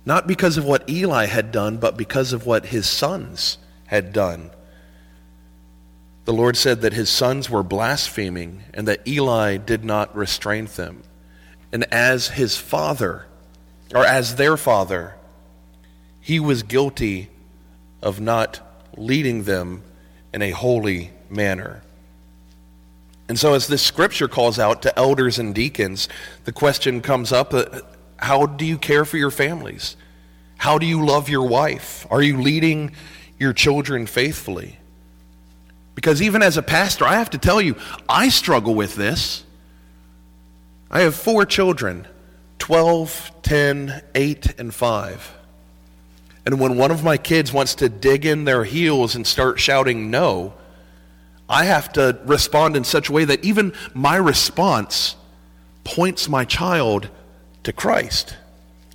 Not 0.05 0.27
because 0.27 0.57
of 0.57 0.65
what 0.65 0.91
Eli 0.91 1.27
had 1.27 1.53
done, 1.53 1.77
but 1.77 1.97
because 1.97 2.33
of 2.33 2.45
what 2.45 2.67
his 2.67 2.89
sons 2.89 3.59
had 3.87 4.13
done. 4.13 4.51
The 6.25 6.33
Lord 6.33 6.57
said 6.57 6.81
that 6.81 6.95
his 6.95 7.09
sons 7.09 7.49
were 7.49 7.63
blaspheming 7.63 8.65
and 8.75 8.89
that 8.89 9.07
Eli 9.07 9.57
did 9.57 9.85
not 9.85 10.17
restrain 10.17 10.67
them. 10.67 11.05
And 11.71 11.85
as 11.93 12.31
his 12.31 12.57
father, 12.57 13.27
or 13.95 14.05
as 14.05 14.35
their 14.35 14.57
father, 14.57 15.15
he 16.29 16.39
was 16.39 16.63
guilty 16.63 17.31
of 18.03 18.21
not 18.21 18.61
leading 18.99 19.45
them 19.45 19.83
in 20.35 20.43
a 20.43 20.51
holy 20.51 21.11
manner. 21.31 21.81
And 23.31 23.39
so, 23.39 23.55
as 23.55 23.67
this 23.67 23.81
scripture 23.81 24.29
calls 24.29 24.59
out 24.59 24.83
to 24.83 24.99
elders 24.99 25.39
and 25.39 25.55
deacons, 25.55 26.07
the 26.45 26.53
question 26.53 27.01
comes 27.01 27.33
up 27.33 27.55
uh, 27.55 27.81
how 28.19 28.45
do 28.45 28.67
you 28.67 28.77
care 28.77 29.07
for 29.07 29.17
your 29.17 29.31
families? 29.31 29.97
How 30.59 30.77
do 30.77 30.85
you 30.85 31.03
love 31.03 31.31
your 31.31 31.49
wife? 31.49 32.07
Are 32.11 32.21
you 32.21 32.43
leading 32.43 32.93
your 33.39 33.55
children 33.55 34.07
faithfully? 34.07 34.79
Because 35.95 36.21
even 36.21 36.43
as 36.43 36.59
a 36.59 36.63
pastor, 36.63 37.07
I 37.07 37.15
have 37.15 37.31
to 37.31 37.39
tell 37.39 37.63
you, 37.63 37.75
I 38.07 38.29
struggle 38.29 38.75
with 38.75 38.97
this. 38.97 39.45
I 40.91 41.01
have 41.01 41.15
four 41.15 41.47
children 41.47 42.07
12, 42.59 43.33
10, 43.41 44.03
8, 44.15 44.61
and 44.61 44.75
5. 44.75 45.38
And 46.49 46.59
when 46.59 46.79
one 46.79 46.91
of 46.91 47.05
my 47.05 47.19
kids 47.19 47.53
wants 47.53 47.75
to 47.75 47.91
dig 47.91 48.25
in 48.25 48.45
their 48.45 48.65
heels 48.65 49.15
and 49.15 49.27
start 49.27 49.61
shouting 49.61 50.11
no, 50.11 50.55
I 51.47 51.67
have 51.67 51.93
to 51.93 52.19
respond 52.25 52.75
in 52.75 52.85
such 52.85 53.11
a 53.11 53.13
way 53.13 53.27
that 53.27 53.45
even 53.45 53.75
my 53.93 54.17
response 54.17 55.15
points 55.85 56.27
my 56.27 56.47
child 56.47 57.11
to 57.65 57.73
Christ. 57.75 58.35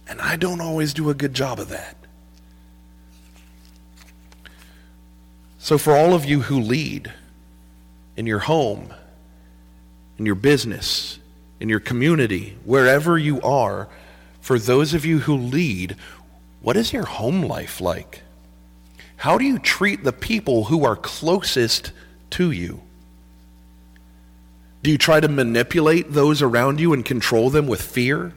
And 0.07 0.19
I 0.19 0.35
don't 0.35 0.61
always 0.61 0.95
do 0.95 1.11
a 1.11 1.13
good 1.13 1.35
job 1.35 1.59
of 1.59 1.69
that. 1.69 1.95
So, 5.59 5.77
for 5.77 5.95
all 5.95 6.15
of 6.15 6.25
you 6.25 6.41
who 6.41 6.59
lead 6.59 7.13
in 8.17 8.25
your 8.25 8.39
home, 8.39 8.91
in 10.17 10.25
your 10.25 10.33
business, 10.33 11.19
in 11.59 11.69
your 11.69 11.79
community, 11.79 12.57
wherever 12.65 13.15
you 13.15 13.39
are, 13.41 13.89
for 14.41 14.57
those 14.57 14.95
of 14.95 15.05
you 15.05 15.19
who 15.19 15.37
lead, 15.37 15.97
what 16.63 16.77
is 16.77 16.91
your 16.91 17.05
home 17.05 17.43
life 17.43 17.79
like? 17.81 18.23
How 19.17 19.37
do 19.37 19.45
you 19.45 19.59
treat 19.59 20.03
the 20.03 20.13
people 20.13 20.65
who 20.65 20.85
are 20.85 20.95
closest 20.95 21.91
to 22.31 22.49
you? 22.49 22.81
Do 24.81 24.89
you 24.89 24.97
try 24.97 25.19
to 25.19 25.27
manipulate 25.27 26.11
those 26.11 26.41
around 26.41 26.79
you 26.79 26.93
and 26.93 27.05
control 27.05 27.49
them 27.49 27.67
with 27.67 27.81
fear? 27.81 28.33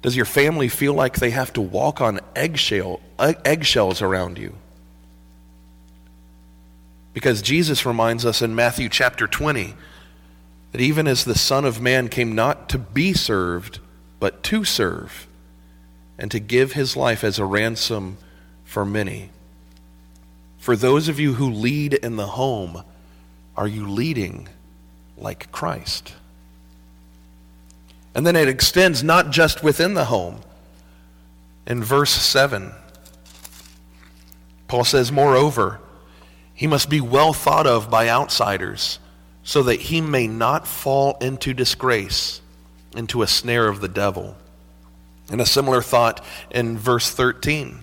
Does 0.00 0.16
your 0.16 0.24
family 0.24 0.68
feel 0.68 0.94
like 0.94 1.16
they 1.16 1.30
have 1.30 1.52
to 1.52 1.60
walk 1.60 2.00
on 2.00 2.20
eggshell, 2.34 3.00
eggshells 3.18 4.00
around 4.00 4.38
you? 4.38 4.54
Because 7.14 7.42
Jesus 7.42 7.84
reminds 7.84 8.24
us 8.24 8.42
in 8.42 8.54
Matthew 8.54 8.88
chapter 8.88 9.26
20 9.26 9.74
that 10.70 10.80
even 10.80 11.06
as 11.06 11.24
the 11.24 11.34
Son 11.34 11.64
of 11.64 11.80
Man 11.80 12.08
came 12.08 12.34
not 12.34 12.68
to 12.70 12.78
be 12.78 13.12
served, 13.12 13.80
but 14.18 14.42
to 14.44 14.64
serve, 14.64 15.26
and 16.18 16.30
to 16.30 16.40
give 16.40 16.72
his 16.72 16.96
life 16.96 17.24
as 17.24 17.38
a 17.38 17.44
ransom 17.44 18.18
for 18.64 18.84
many. 18.84 19.30
For 20.58 20.76
those 20.76 21.08
of 21.08 21.18
you 21.18 21.34
who 21.34 21.50
lead 21.50 21.94
in 21.94 22.16
the 22.16 22.28
home, 22.28 22.84
are 23.56 23.66
you 23.66 23.88
leading 23.88 24.48
like 25.16 25.50
Christ? 25.50 26.14
And 28.14 28.26
then 28.26 28.36
it 28.36 28.48
extends 28.48 29.02
not 29.02 29.30
just 29.30 29.62
within 29.62 29.94
the 29.94 30.06
home. 30.06 30.40
In 31.66 31.82
verse 31.82 32.10
7, 32.10 32.72
Paul 34.68 34.84
says, 34.84 35.10
Moreover, 35.10 35.80
he 36.54 36.66
must 36.66 36.88
be 36.88 37.00
well 37.00 37.32
thought 37.32 37.66
of 37.66 37.90
by 37.90 38.08
outsiders 38.08 38.98
so 39.42 39.62
that 39.64 39.80
he 39.80 40.00
may 40.00 40.26
not 40.26 40.66
fall 40.66 41.16
into 41.20 41.52
disgrace, 41.52 42.40
into 42.94 43.22
a 43.22 43.26
snare 43.26 43.68
of 43.68 43.80
the 43.80 43.88
devil. 43.88 44.36
And 45.32 45.40
a 45.40 45.46
similar 45.46 45.82
thought 45.82 46.24
in 46.50 46.78
verse 46.78 47.10
13. 47.10 47.80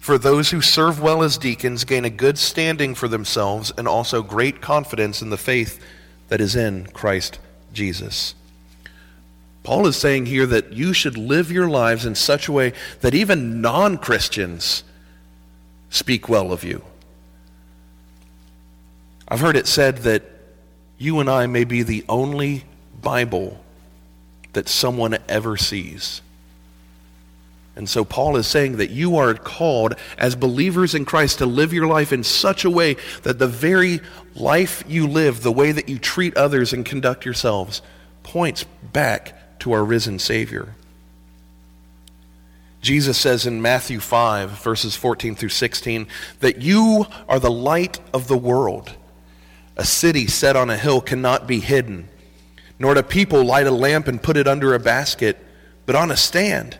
For 0.00 0.16
those 0.16 0.50
who 0.50 0.62
serve 0.62 1.00
well 1.00 1.22
as 1.22 1.36
deacons 1.36 1.84
gain 1.84 2.06
a 2.06 2.10
good 2.10 2.38
standing 2.38 2.94
for 2.94 3.06
themselves 3.06 3.70
and 3.76 3.86
also 3.86 4.22
great 4.22 4.62
confidence 4.62 5.20
in 5.20 5.28
the 5.28 5.36
faith 5.36 5.84
that 6.28 6.40
is 6.40 6.56
in 6.56 6.86
Christ 6.86 7.38
Jesus. 7.74 8.34
Paul 9.62 9.86
is 9.86 9.96
saying 9.96 10.24
here 10.24 10.46
that 10.46 10.72
you 10.72 10.94
should 10.94 11.18
live 11.18 11.52
your 11.52 11.68
lives 11.68 12.06
in 12.06 12.14
such 12.14 12.48
a 12.48 12.52
way 12.52 12.72
that 13.02 13.14
even 13.14 13.60
non 13.60 13.98
Christians 13.98 14.82
speak 15.90 16.28
well 16.28 16.52
of 16.52 16.64
you. 16.64 16.82
I've 19.28 19.40
heard 19.40 19.56
it 19.56 19.66
said 19.66 19.98
that 19.98 20.22
you 20.96 21.20
and 21.20 21.28
I 21.28 21.46
may 21.46 21.64
be 21.64 21.82
the 21.82 22.06
only 22.08 22.64
Bible 23.02 23.62
that 24.54 24.70
someone 24.70 25.18
ever 25.28 25.58
sees. 25.58 26.22
And 27.78 27.88
so 27.88 28.04
Paul 28.04 28.36
is 28.36 28.48
saying 28.48 28.78
that 28.78 28.90
you 28.90 29.16
are 29.18 29.34
called 29.34 29.94
as 30.18 30.34
believers 30.34 30.96
in 30.96 31.04
Christ 31.04 31.38
to 31.38 31.46
live 31.46 31.72
your 31.72 31.86
life 31.86 32.12
in 32.12 32.24
such 32.24 32.64
a 32.64 32.70
way 32.70 32.96
that 33.22 33.38
the 33.38 33.46
very 33.46 34.00
life 34.34 34.82
you 34.88 35.06
live, 35.06 35.44
the 35.44 35.52
way 35.52 35.70
that 35.70 35.88
you 35.88 35.96
treat 35.96 36.36
others 36.36 36.72
and 36.72 36.84
conduct 36.84 37.24
yourselves, 37.24 37.80
points 38.24 38.64
back 38.92 39.60
to 39.60 39.70
our 39.70 39.84
risen 39.84 40.18
Savior. 40.18 40.74
Jesus 42.80 43.16
says 43.16 43.46
in 43.46 43.62
Matthew 43.62 44.00
5, 44.00 44.50
verses 44.60 44.96
14 44.96 45.36
through 45.36 45.48
16, 45.50 46.08
that 46.40 46.60
you 46.60 47.06
are 47.28 47.38
the 47.38 47.48
light 47.48 48.00
of 48.12 48.26
the 48.26 48.36
world. 48.36 48.92
A 49.76 49.84
city 49.84 50.26
set 50.26 50.56
on 50.56 50.68
a 50.68 50.76
hill 50.76 51.00
cannot 51.00 51.46
be 51.46 51.60
hidden, 51.60 52.08
nor 52.76 52.94
do 52.94 53.04
people 53.04 53.44
light 53.44 53.68
a 53.68 53.70
lamp 53.70 54.08
and 54.08 54.20
put 54.20 54.36
it 54.36 54.48
under 54.48 54.74
a 54.74 54.80
basket, 54.80 55.38
but 55.86 55.94
on 55.94 56.10
a 56.10 56.16
stand, 56.16 56.76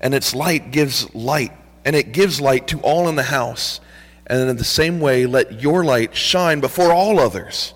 and 0.00 0.14
its 0.14 0.34
light 0.34 0.70
gives 0.70 1.14
light, 1.14 1.52
and 1.84 1.94
it 1.94 2.12
gives 2.12 2.40
light 2.40 2.68
to 2.68 2.80
all 2.80 3.08
in 3.08 3.16
the 3.16 3.24
house. 3.24 3.80
And 4.26 4.48
in 4.48 4.56
the 4.56 4.64
same 4.64 5.00
way, 5.00 5.26
let 5.26 5.60
your 5.60 5.84
light 5.84 6.16
shine 6.16 6.60
before 6.60 6.92
all 6.92 7.18
others, 7.18 7.74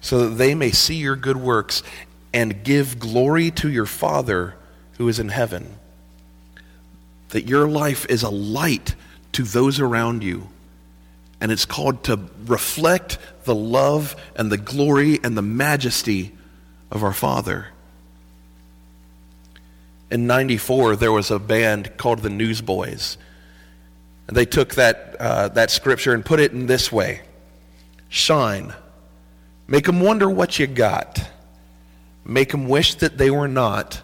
so 0.00 0.28
that 0.28 0.36
they 0.36 0.54
may 0.54 0.70
see 0.70 0.96
your 0.96 1.16
good 1.16 1.36
works 1.36 1.82
and 2.32 2.64
give 2.64 2.98
glory 2.98 3.50
to 3.52 3.70
your 3.70 3.86
Father 3.86 4.54
who 4.98 5.08
is 5.08 5.18
in 5.18 5.28
heaven. 5.28 5.78
That 7.30 7.46
your 7.46 7.68
life 7.68 8.06
is 8.08 8.22
a 8.22 8.30
light 8.30 8.94
to 9.32 9.42
those 9.42 9.80
around 9.80 10.22
you 10.22 10.48
and 11.44 11.52
it's 11.52 11.66
called 11.66 12.04
to 12.04 12.18
reflect 12.46 13.18
the 13.44 13.54
love 13.54 14.16
and 14.34 14.50
the 14.50 14.56
glory 14.56 15.20
and 15.22 15.36
the 15.36 15.42
majesty 15.42 16.32
of 16.90 17.04
our 17.04 17.12
Father. 17.12 17.68
In 20.10 20.26
94, 20.26 20.96
there 20.96 21.12
was 21.12 21.30
a 21.30 21.38
band 21.38 21.96
called 21.96 22.20
the 22.20 22.30
Newsboys. 22.30 23.16
And 24.28 24.36
they 24.36 24.46
took 24.46 24.74
that, 24.74 25.16
uh, 25.18 25.48
that 25.48 25.70
scripture 25.70 26.14
and 26.14 26.24
put 26.24 26.40
it 26.40 26.52
in 26.52 26.66
this 26.66 26.90
way 26.90 27.22
Shine. 28.08 28.72
Make 29.66 29.86
them 29.86 30.00
wonder 30.00 30.30
what 30.30 30.58
you 30.58 30.66
got. 30.66 31.30
Make 32.24 32.50
them 32.50 32.68
wish 32.68 32.94
that 32.96 33.18
they 33.18 33.30
were 33.30 33.48
not 33.48 34.02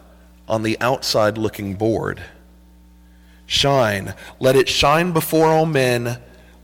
on 0.49 0.63
the 0.63 0.79
outside 0.81 1.39
looking 1.39 1.75
bored. 1.75 2.21
Shine. 3.47 4.15
Let 4.41 4.57
it 4.57 4.69
shine 4.69 5.13
before 5.13 5.47
all 5.47 5.67
men 5.67 6.19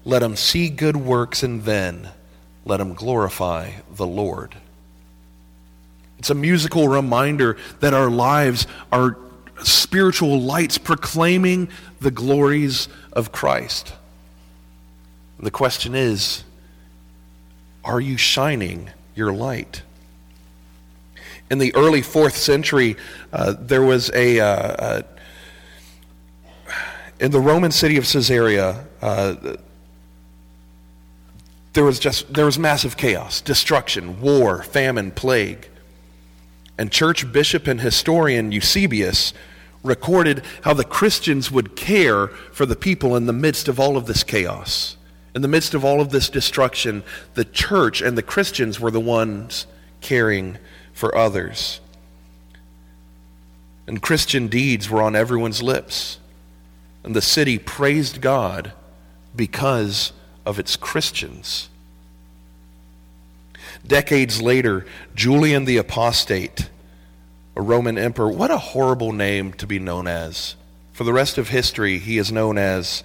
let 0.06 0.20
them 0.20 0.36
see 0.36 0.68
good 0.68 0.96
works 0.96 1.42
and 1.42 1.64
then 1.64 2.10
let 2.64 2.76
them 2.76 2.94
glorify 2.94 3.72
the 3.90 4.06
Lord. 4.06 4.54
It's 6.20 6.30
a 6.30 6.34
musical 6.34 6.88
reminder 6.88 7.56
that 7.80 7.92
our 7.92 8.08
lives 8.08 8.68
are 8.92 9.18
spiritual 9.62 10.40
lights 10.40 10.78
proclaiming 10.78 11.68
the 12.00 12.10
glories 12.10 12.88
of 13.12 13.32
Christ. 13.32 13.94
The 15.38 15.50
question 15.50 15.94
is 15.94 16.44
are 17.84 18.00
you 18.00 18.16
shining 18.16 18.90
your 19.14 19.32
light? 19.32 19.82
In 21.50 21.58
the 21.58 21.74
early 21.76 22.02
fourth 22.02 22.36
century, 22.36 22.96
uh, 23.32 23.54
there 23.58 23.82
was 23.82 24.10
a, 24.12 24.40
uh, 24.40 24.46
uh, 24.46 25.02
in 27.20 27.30
the 27.30 27.38
Roman 27.38 27.70
city 27.70 27.96
of 27.96 28.04
Caesarea, 28.04 28.84
uh, 29.00 29.56
there 31.74 31.84
was 31.84 32.00
just 32.00 32.32
there 32.32 32.46
was 32.46 32.58
massive 32.58 32.96
chaos, 32.96 33.40
destruction, 33.40 34.20
war, 34.20 34.62
famine, 34.62 35.12
plague. 35.12 35.68
And 36.78 36.92
church 36.92 37.32
bishop 37.32 37.66
and 37.66 37.80
historian 37.80 38.52
Eusebius 38.52 39.32
recorded 39.82 40.42
how 40.62 40.74
the 40.74 40.84
Christians 40.84 41.50
would 41.50 41.76
care 41.76 42.26
for 42.26 42.66
the 42.66 42.76
people 42.76 43.16
in 43.16 43.26
the 43.26 43.32
midst 43.32 43.68
of 43.68 43.80
all 43.80 43.96
of 43.96 44.06
this 44.06 44.24
chaos. 44.24 44.96
In 45.34 45.42
the 45.42 45.48
midst 45.48 45.74
of 45.74 45.84
all 45.84 46.00
of 46.00 46.10
this 46.10 46.28
destruction, 46.28 47.02
the 47.34 47.44
church 47.44 48.00
and 48.00 48.16
the 48.16 48.22
Christians 48.22 48.80
were 48.80 48.90
the 48.90 49.00
ones 49.00 49.66
caring 50.00 50.58
for 50.92 51.16
others. 51.16 51.80
And 53.86 54.02
Christian 54.02 54.48
deeds 54.48 54.90
were 54.90 55.02
on 55.02 55.14
everyone's 55.14 55.62
lips. 55.62 56.18
And 57.04 57.14
the 57.14 57.22
city 57.22 57.58
praised 57.58 58.20
God 58.20 58.72
because 59.34 60.12
of 60.44 60.58
its 60.58 60.74
Christians. 60.74 61.68
Decades 63.86 64.42
later, 64.42 64.84
Julian 65.14 65.64
the 65.64 65.76
Apostate, 65.76 66.70
a 67.54 67.62
Roman 67.62 67.96
emperor, 67.96 68.28
what 68.28 68.50
a 68.50 68.58
horrible 68.58 69.12
name 69.12 69.52
to 69.54 69.66
be 69.66 69.78
known 69.78 70.06
as. 70.06 70.56
For 70.92 71.04
the 71.04 71.12
rest 71.12 71.38
of 71.38 71.48
history, 71.48 71.98
he 71.98 72.18
is 72.18 72.32
known 72.32 72.58
as 72.58 73.04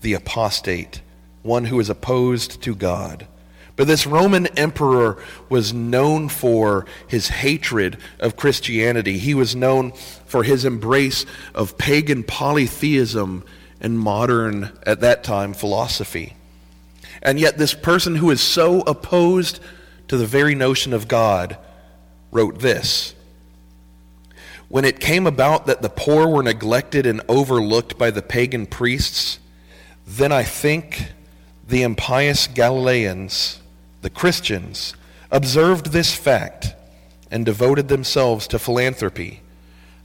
the 0.00 0.14
apostate, 0.14 1.00
one 1.42 1.66
who 1.66 1.78
is 1.78 1.88
opposed 1.88 2.62
to 2.62 2.74
God. 2.74 3.26
But 3.76 3.86
this 3.86 4.06
Roman 4.06 4.46
emperor 4.58 5.22
was 5.48 5.72
known 5.72 6.28
for 6.28 6.86
his 7.08 7.28
hatred 7.28 7.96
of 8.18 8.36
Christianity. 8.36 9.18
He 9.18 9.32
was 9.32 9.56
known 9.56 9.92
for 10.26 10.42
his 10.42 10.64
embrace 10.64 11.24
of 11.54 11.78
pagan 11.78 12.24
polytheism 12.24 13.44
and 13.80 13.98
modern, 13.98 14.70
at 14.84 15.00
that 15.00 15.24
time, 15.24 15.54
philosophy. 15.54 16.34
And 17.22 17.40
yet, 17.40 17.56
this 17.56 17.74
person 17.74 18.16
who 18.16 18.30
is 18.30 18.40
so 18.40 18.80
opposed 18.82 19.60
to 20.10 20.16
the 20.16 20.26
very 20.26 20.54
notion 20.54 20.92
of 20.92 21.08
God 21.08 21.56
wrote 22.30 22.58
this 22.58 23.14
When 24.68 24.84
it 24.84 25.00
came 25.00 25.26
about 25.26 25.66
that 25.66 25.82
the 25.82 25.88
poor 25.88 26.28
were 26.28 26.42
neglected 26.42 27.06
and 27.06 27.22
overlooked 27.28 27.96
by 27.96 28.10
the 28.10 28.22
pagan 28.22 28.66
priests, 28.66 29.38
then 30.06 30.32
I 30.32 30.42
think 30.42 31.12
the 31.66 31.82
impious 31.82 32.46
Galileans 32.46 33.60
the 34.02 34.10
Christians, 34.10 34.94
observed 35.30 35.92
this 35.92 36.14
fact 36.14 36.74
and 37.30 37.44
devoted 37.44 37.88
themselves 37.88 38.48
to 38.48 38.58
philanthropy. 38.58 39.40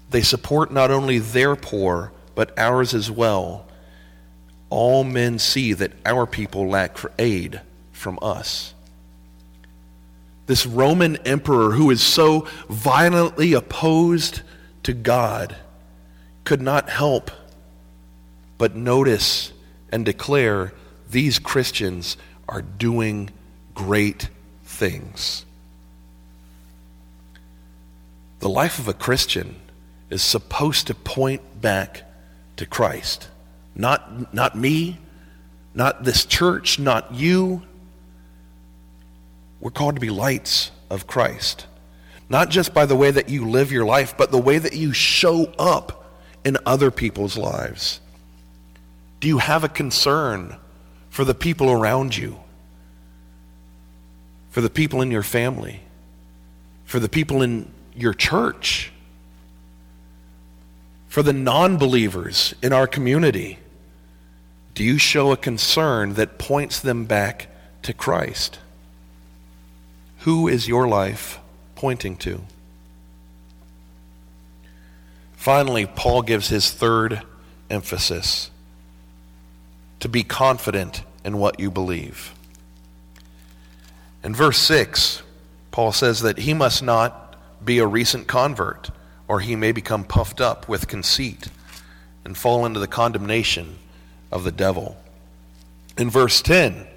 They 0.09 0.21
support 0.21 0.71
not 0.71 0.91
only 0.91 1.19
their 1.19 1.55
poor, 1.55 2.11
but 2.35 2.57
ours 2.59 2.93
as 2.93 3.09
well. 3.09 3.67
All 4.69 5.03
men 5.03 5.39
see 5.39 5.73
that 5.73 5.93
our 6.05 6.25
people 6.25 6.67
lack 6.67 6.97
for 6.97 7.11
aid 7.17 7.61
from 7.91 8.19
us. 8.21 8.74
This 10.45 10.65
Roman 10.65 11.15
emperor 11.17 11.71
who 11.71 11.89
is 11.89 12.01
so 12.01 12.47
violently 12.69 13.53
opposed 13.53 14.41
to 14.83 14.93
God 14.93 15.55
could 16.43 16.61
not 16.61 16.89
help 16.89 17.31
but 18.57 18.75
notice 18.75 19.51
and 19.91 20.05
declare 20.05 20.73
these 21.09 21.39
Christians 21.39 22.17
are 22.47 22.61
doing 22.61 23.29
great 23.73 24.29
things. 24.63 25.45
The 28.39 28.49
life 28.49 28.79
of 28.79 28.87
a 28.87 28.93
Christian 28.93 29.55
is 30.09 30.21
supposed 30.21 30.87
to 30.87 30.93
point 30.93 31.61
back 31.61 32.03
to 32.57 32.65
Christ. 32.65 33.27
Not, 33.75 34.33
not 34.33 34.55
me, 34.55 34.99
not 35.73 36.03
this 36.03 36.25
church, 36.25 36.79
not 36.79 37.13
you. 37.13 37.63
We're 39.65 39.71
called 39.71 39.95
to 39.95 39.99
be 40.01 40.11
lights 40.11 40.69
of 40.91 41.07
Christ. 41.07 41.65
Not 42.29 42.51
just 42.51 42.71
by 42.71 42.85
the 42.85 42.95
way 42.95 43.09
that 43.09 43.29
you 43.29 43.49
live 43.49 43.71
your 43.71 43.85
life, 43.85 44.15
but 44.15 44.29
the 44.29 44.37
way 44.37 44.59
that 44.59 44.75
you 44.75 44.93
show 44.93 45.51
up 45.57 46.05
in 46.45 46.59
other 46.65 46.91
people's 46.91 47.35
lives. 47.35 47.99
Do 49.19 49.27
you 49.27 49.39
have 49.39 49.63
a 49.63 49.67
concern 49.69 50.57
for 51.09 51.25
the 51.25 51.33
people 51.33 51.71
around 51.71 52.15
you? 52.15 52.37
for 54.55 54.61
the 54.61 54.69
people 54.69 55.01
in 55.01 55.11
your 55.11 55.21
family, 55.21 55.81
for 56.85 56.97
the 56.97 57.09
people 57.09 57.41
in 57.41 57.69
your 57.93 58.13
church, 58.13 58.89
for 61.09 61.21
the 61.21 61.33
non 61.33 61.75
believers 61.75 62.53
in 62.63 62.71
our 62.71 62.87
community? 62.87 63.59
Do 64.73 64.81
you 64.81 64.97
show 64.97 65.33
a 65.33 65.35
concern 65.35 66.13
that 66.13 66.37
points 66.37 66.79
them 66.79 67.03
back 67.03 67.49
to 67.81 67.91
Christ? 67.91 68.59
Who 70.25 70.47
is 70.47 70.67
your 70.67 70.87
life 70.87 71.39
pointing 71.75 72.17
to? 72.17 72.41
Finally, 75.33 75.85
Paul 75.85 76.23
gives 76.23 76.47
his 76.47 76.71
third 76.71 77.21
emphasis 77.69 78.49
to 79.99 80.09
be 80.09 80.23
confident 80.23 81.03
in 81.23 81.37
what 81.37 81.59
you 81.59 81.69
believe. 81.69 82.33
In 84.23 84.33
verse 84.33 84.57
6, 84.57 85.21
Paul 85.69 85.91
says 85.91 86.21
that 86.21 86.39
he 86.39 86.55
must 86.55 86.81
not 86.81 87.35
be 87.63 87.77
a 87.77 87.85
recent 87.85 88.25
convert, 88.25 88.89
or 89.27 89.41
he 89.41 89.55
may 89.55 89.71
become 89.71 90.03
puffed 90.03 90.41
up 90.41 90.67
with 90.67 90.87
conceit 90.87 91.49
and 92.23 92.35
fall 92.35 92.65
into 92.65 92.79
the 92.79 92.87
condemnation 92.87 93.77
of 94.31 94.43
the 94.43 94.51
devil. 94.51 94.97
In 95.99 96.09
verse 96.09 96.41
10, 96.41 96.87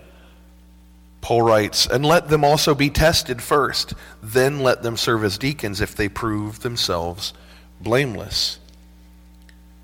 Paul 1.29 1.43
writes, 1.43 1.87
And 1.87 2.07
let 2.07 2.31
them 2.31 2.43
also 2.43 2.75
be 2.75 2.89
tested 2.89 3.43
first, 3.43 3.93
then 4.23 4.61
let 4.61 4.83
them 4.83 4.97
serve 4.97 5.25
as 5.25 5.37
deacons 5.37 5.83
if 5.83 5.95
they 5.95 6.09
prove 6.09 6.61
themselves 6.61 7.35
blameless. 7.83 8.59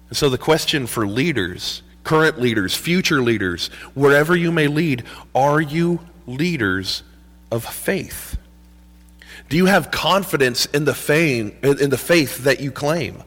And 0.09 0.17
so 0.17 0.31
the 0.31 0.39
question 0.39 0.87
for 0.87 1.07
leaders, 1.07 1.83
current 2.03 2.41
leaders, 2.41 2.75
future 2.75 3.21
leaders, 3.21 3.67
wherever 3.93 4.35
you 4.35 4.51
may 4.53 4.69
lead, 4.69 5.05
are 5.35 5.61
you 5.61 6.01
leaders 6.27 7.03
of 7.53 7.63
faith? 7.63 8.39
Do 9.51 9.59
you 9.59 9.67
have 9.67 9.91
confidence 9.91 10.65
in 10.65 10.87
the, 10.87 10.95
fame, 10.95 11.55
in 11.63 11.91
the 11.91 11.99
faith 11.99 12.45
that 12.45 12.61
you 12.61 12.73
claim? 12.73 13.23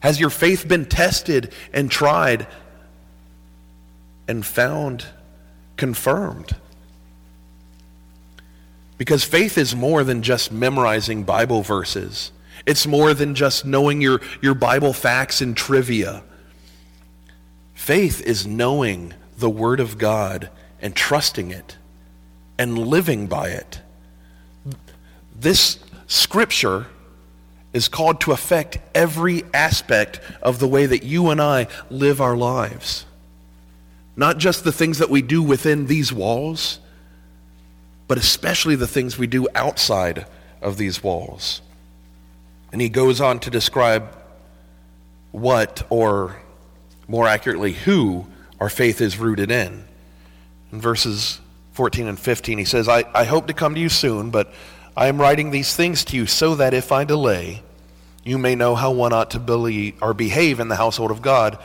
Has 0.00 0.18
your 0.18 0.30
faith 0.30 0.66
been 0.66 0.84
tested 0.84 1.52
and 1.72 1.92
tried 1.92 2.48
and 4.26 4.44
found 4.44 5.06
confirmed? 5.76 6.56
Because 8.98 9.24
faith 9.24 9.56
is 9.56 9.74
more 9.74 10.04
than 10.04 10.22
just 10.22 10.52
memorizing 10.52 11.22
Bible 11.22 11.62
verses. 11.62 12.32
It's 12.66 12.86
more 12.86 13.14
than 13.14 13.34
just 13.34 13.64
knowing 13.64 14.00
your, 14.00 14.20
your 14.42 14.54
Bible 14.54 14.92
facts 14.92 15.40
and 15.40 15.56
trivia. 15.56 16.22
Faith 17.74 18.20
is 18.20 18.46
knowing 18.46 19.14
the 19.38 19.48
Word 19.48 19.80
of 19.80 19.96
God 19.96 20.50
and 20.82 20.94
trusting 20.94 21.50
it 21.52 21.76
and 22.58 22.76
living 22.76 23.28
by 23.28 23.48
it. 23.48 23.80
This 25.34 25.78
scripture 26.08 26.86
is 27.72 27.88
called 27.88 28.20
to 28.22 28.32
affect 28.32 28.78
every 28.94 29.44
aspect 29.54 30.20
of 30.42 30.58
the 30.58 30.66
way 30.66 30.86
that 30.86 31.04
you 31.04 31.30
and 31.30 31.40
I 31.40 31.68
live 31.88 32.20
our 32.20 32.36
lives. 32.36 33.06
Not 34.16 34.38
just 34.38 34.64
the 34.64 34.72
things 34.72 34.98
that 34.98 35.10
we 35.10 35.22
do 35.22 35.42
within 35.42 35.86
these 35.86 36.12
walls, 36.12 36.80
but 38.08 38.18
especially 38.18 38.74
the 38.74 38.86
things 38.86 39.18
we 39.18 39.26
do 39.26 39.46
outside 39.54 40.26
of 40.60 40.78
these 40.78 41.02
walls. 41.02 41.60
And 42.72 42.80
he 42.80 42.88
goes 42.88 43.20
on 43.20 43.38
to 43.40 43.50
describe 43.50 44.16
what, 45.30 45.86
or 45.90 46.36
more 47.06 47.28
accurately, 47.28 47.72
who 47.72 48.26
our 48.58 48.68
faith 48.68 49.00
is 49.00 49.18
rooted 49.18 49.50
in. 49.50 49.84
In 50.72 50.80
verses 50.80 51.40
14 51.72 52.08
and 52.08 52.18
15, 52.18 52.58
he 52.58 52.64
says, 52.64 52.88
I, 52.88 53.04
I 53.14 53.24
hope 53.24 53.46
to 53.46 53.54
come 53.54 53.74
to 53.74 53.80
you 53.80 53.88
soon, 53.88 54.30
but 54.30 54.52
I 54.96 55.06
am 55.06 55.20
writing 55.20 55.50
these 55.50 55.76
things 55.76 56.04
to 56.06 56.16
you 56.16 56.26
so 56.26 56.56
that 56.56 56.74
if 56.74 56.90
I 56.90 57.04
delay, 57.04 57.62
you 58.24 58.36
may 58.36 58.54
know 58.54 58.74
how 58.74 58.90
one 58.90 59.12
ought 59.12 59.30
to 59.30 59.38
believe 59.38 60.02
or 60.02 60.12
behave 60.12 60.60
in 60.60 60.68
the 60.68 60.76
household 60.76 61.10
of 61.10 61.22
God, 61.22 61.58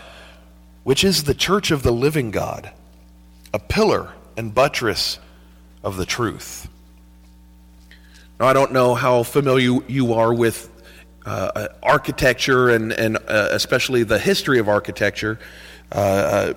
which 0.84 1.04
is 1.04 1.24
the 1.24 1.34
church 1.34 1.72
of 1.72 1.84
the 1.84 1.92
living 1.92 2.32
God, 2.32 2.72
a 3.54 3.60
pillar 3.60 4.14
and 4.38 4.54
buttress 4.54 5.20
of 5.84 5.98
the 5.98 6.06
truth. 6.06 6.68
Now, 8.40 8.48
I 8.48 8.54
don't 8.54 8.72
know 8.72 8.96
how 8.96 9.24
familiar 9.24 9.80
you 9.88 10.14
are 10.14 10.34
with 10.34 10.70
uh, 11.26 11.68
architecture 11.82 12.70
and, 12.70 12.92
and 12.92 13.18
uh, 13.18 13.50
especially 13.52 14.04
the 14.04 14.20
history 14.20 14.60
of 14.60 14.68
architecture. 14.68 15.40
Uh, 15.92 15.96
uh 15.96 16.54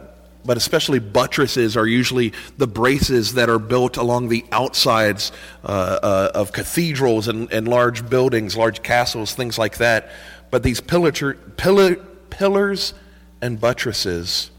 but 0.47 0.57
especially 0.57 1.01
buttresses 1.01 1.77
are 1.77 1.89
usually 1.89 2.33
the 2.57 2.69
braces 2.69 3.35
that 3.35 3.51
are 3.51 3.59
built 3.59 3.97
along 3.97 4.29
the 4.29 4.45
outsides 4.53 5.33
uh, 5.65 5.67
uh, 5.67 6.31
of 6.35 6.53
cathedrals 6.53 7.27
and, 7.27 7.53
and, 7.53 7.67
large 7.67 8.09
buildings, 8.09 8.57
large 8.57 8.81
castles, 8.83 9.35
things 9.35 9.59
like 9.59 9.79
that. 9.79 10.09
But 10.53 10.62
these 10.62 10.81
pillar, 10.81 11.11
pillar, 11.11 11.97
pillars 12.31 12.95
and 13.43 13.61
buttresses 13.61 14.53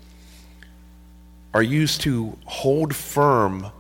are 1.54 1.64
used 1.64 2.02
to 2.02 2.38
hold 2.46 2.94
firm 2.94 3.72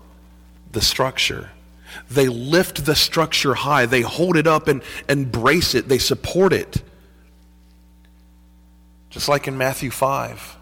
the 0.71 0.81
structure. 0.81 1.51
They 2.09 2.27
lift 2.27 2.85
the 2.85 2.95
structure 2.95 3.53
high, 3.53 3.85
they 3.85 4.01
hold 4.01 4.37
it 4.37 4.47
up 4.47 4.67
and, 4.67 4.81
and 5.07 5.31
brace 5.31 5.75
it, 5.75 5.87
they 5.87 5.97
support 5.97 6.53
it. 6.53 6.81
Just 9.09 9.29
like 9.29 9.47
in 9.47 9.57
Matthew 9.57 9.89
5, 9.89 10.57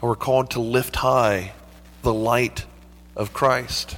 we're 0.00 0.14
called 0.14 0.50
to 0.50 0.60
lift 0.60 0.96
high 0.96 1.52
the 2.02 2.12
light 2.12 2.66
of 3.16 3.32
Christ. 3.32 3.96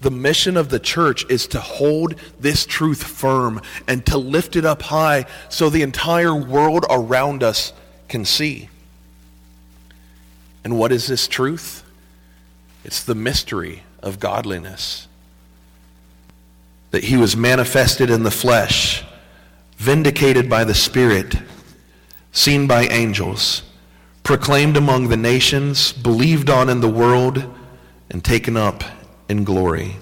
The 0.00 0.10
mission 0.10 0.56
of 0.56 0.68
the 0.68 0.78
church 0.78 1.24
is 1.30 1.46
to 1.48 1.60
hold 1.60 2.16
this 2.38 2.66
truth 2.66 3.02
firm 3.02 3.62
and 3.88 4.04
to 4.06 4.18
lift 4.18 4.56
it 4.56 4.64
up 4.64 4.82
high 4.82 5.24
so 5.48 5.70
the 5.70 5.82
entire 5.82 6.34
world 6.34 6.84
around 6.90 7.42
us 7.42 7.72
can 8.08 8.24
see. 8.24 8.68
And 10.64 10.78
what 10.78 10.92
is 10.92 11.06
this 11.06 11.26
truth? 11.26 11.82
It's 12.86 13.02
the 13.02 13.16
mystery 13.16 13.82
of 14.00 14.20
godliness. 14.20 15.08
That 16.92 17.02
he 17.02 17.16
was 17.16 17.36
manifested 17.36 18.10
in 18.10 18.22
the 18.22 18.30
flesh, 18.30 19.04
vindicated 19.76 20.48
by 20.48 20.62
the 20.62 20.72
Spirit, 20.72 21.34
seen 22.30 22.68
by 22.68 22.84
angels, 22.84 23.64
proclaimed 24.22 24.76
among 24.76 25.08
the 25.08 25.16
nations, 25.16 25.90
believed 25.92 26.48
on 26.48 26.68
in 26.68 26.80
the 26.80 26.88
world, 26.88 27.52
and 28.08 28.22
taken 28.22 28.56
up 28.56 28.84
in 29.28 29.42
glory. 29.42 29.96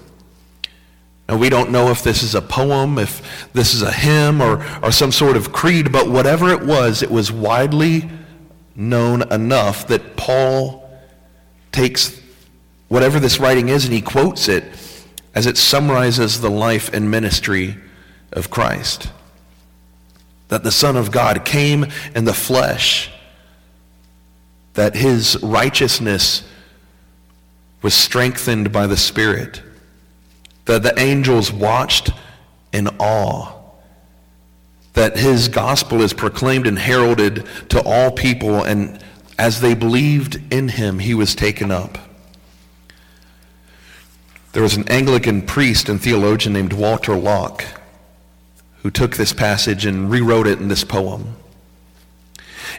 Now, 1.27 1.37
we 1.37 1.49
don't 1.49 1.71
know 1.71 1.89
if 1.89 2.03
this 2.03 2.21
is 2.21 2.35
a 2.35 2.41
poem, 2.41 2.99
if 2.99 3.51
this 3.51 3.73
is 3.73 3.81
a 3.81 3.91
hymn, 3.91 4.41
or, 4.41 4.63
or 4.83 4.91
some 4.91 5.11
sort 5.11 5.37
of 5.37 5.51
creed, 5.51 5.91
but 5.91 6.07
whatever 6.07 6.51
it 6.51 6.63
was, 6.63 7.01
it 7.01 7.09
was 7.09 7.31
widely 7.31 8.07
known 8.75 9.23
enough 9.33 9.87
that 9.87 10.15
Paul 10.15 10.87
takes 11.71 12.21
whatever 12.87 13.19
this 13.19 13.39
writing 13.39 13.69
is 13.69 13.85
and 13.85 13.93
he 13.93 14.01
quotes 14.01 14.47
it 14.47 14.63
as 15.33 15.45
it 15.45 15.57
summarizes 15.57 16.39
the 16.39 16.49
life 16.49 16.93
and 16.93 17.11
ministry 17.11 17.75
of 18.31 18.49
Christ. 18.49 19.11
That 20.47 20.63
the 20.63 20.71
Son 20.71 20.95
of 20.95 21.11
God 21.11 21.43
came 21.43 21.87
in 22.15 22.25
the 22.25 22.33
flesh, 22.33 23.11
that 24.73 24.95
his 24.95 25.37
righteousness 25.41 26.47
was 27.81 27.93
strengthened 27.93 28.71
by 28.71 28.87
the 28.87 28.97
Spirit, 28.97 29.61
that 30.65 30.83
the 30.83 30.97
angels 30.99 31.51
watched 31.51 32.11
in 32.71 32.87
awe, 32.99 33.51
that 34.93 35.17
his 35.17 35.49
gospel 35.49 36.01
is 36.01 36.13
proclaimed 36.13 36.67
and 36.67 36.79
heralded 36.79 37.45
to 37.69 37.81
all 37.83 38.11
people, 38.11 38.63
and 38.63 39.03
as 39.37 39.59
they 39.59 39.73
believed 39.73 40.41
in 40.53 40.69
him, 40.69 40.99
he 40.99 41.13
was 41.13 41.35
taken 41.35 41.71
up. 41.71 41.97
There 44.55 44.63
was 44.63 44.77
an 44.77 44.87
Anglican 44.87 45.41
priest 45.41 45.89
and 45.89 46.01
theologian 46.01 46.53
named 46.53 46.71
Walter 46.71 47.13
Lock 47.13 47.65
who 48.83 48.89
took 48.89 49.17
this 49.17 49.33
passage 49.33 49.85
and 49.85 50.09
rewrote 50.09 50.47
it 50.47 50.61
in 50.61 50.69
this 50.69 50.85
poem. 50.85 51.35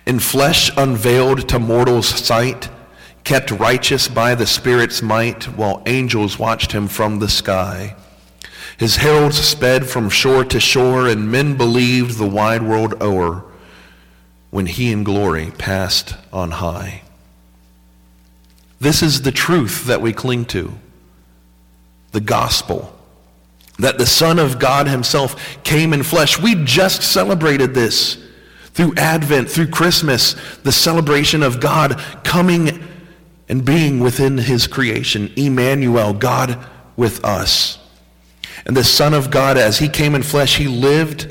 In 0.07 0.19
flesh 0.19 0.71
unveiled 0.75 1.51
to 1.51 1.59
mortal's 1.59 2.09
sight, 2.09 2.71
kept 3.25 3.51
righteous 3.51 4.09
by 4.09 4.35
the 4.35 4.47
Spirit's 4.47 5.03
might, 5.03 5.45
while 5.55 5.83
angels 5.85 6.39
watched 6.39 6.73
him 6.73 6.89
from 6.89 7.19
the 7.19 7.29
sky. 7.29 7.95
His 8.79 8.97
heralds 8.97 9.37
sped 9.37 9.87
from 9.87 10.09
shore 10.09 10.47
to 10.47 10.59
shore, 10.59 11.07
and 11.07 11.31
men 11.31 11.59
believed 11.59 12.17
the 12.17 12.27
wide 12.27 12.63
world 12.63 12.95
o'er 13.03 13.45
when 14.49 14.65
he 14.65 14.93
in 14.93 15.05
glory 15.05 15.53
passed 15.59 16.15
on 16.33 16.53
high. 16.53 17.03
This 18.81 19.03
is 19.03 19.21
the 19.21 19.31
truth 19.31 19.85
that 19.85 20.01
we 20.01 20.15
cling 20.15 20.47
to 20.47 20.79
the 22.17 22.21
gospel. 22.23 22.91
That 23.79 23.99
the 23.99 24.07
Son 24.07 24.39
of 24.39 24.59
God 24.59 24.89
himself 24.89 25.63
came 25.65 25.93
in 25.93 26.03
flesh. 26.03 26.41
We 26.41 26.55
just 26.65 27.03
celebrated 27.03 27.75
this 27.75 28.17
through 28.73 28.95
Advent, 28.97 29.51
through 29.51 29.67
Christmas, 29.67 30.35
the 30.63 30.73
celebration 30.73 31.43
of 31.43 31.61
God 31.61 31.99
coming 32.25 32.83
and 33.51 33.63
being 33.63 34.01
within 34.01 34.39
his 34.39 34.67
creation, 34.67 35.31
Emmanuel, 35.37 36.15
God 36.15 36.59
with 36.97 37.23
us. 37.23 37.79
And 38.65 38.75
the 38.75 38.83
Son 38.83 39.13
of 39.13 39.31
God, 39.31 39.59
as 39.59 39.79
he 39.79 39.87
came 39.87 40.15
in 40.15 40.23
flesh, 40.23 40.57
he 40.57 40.69
lived 40.69 41.31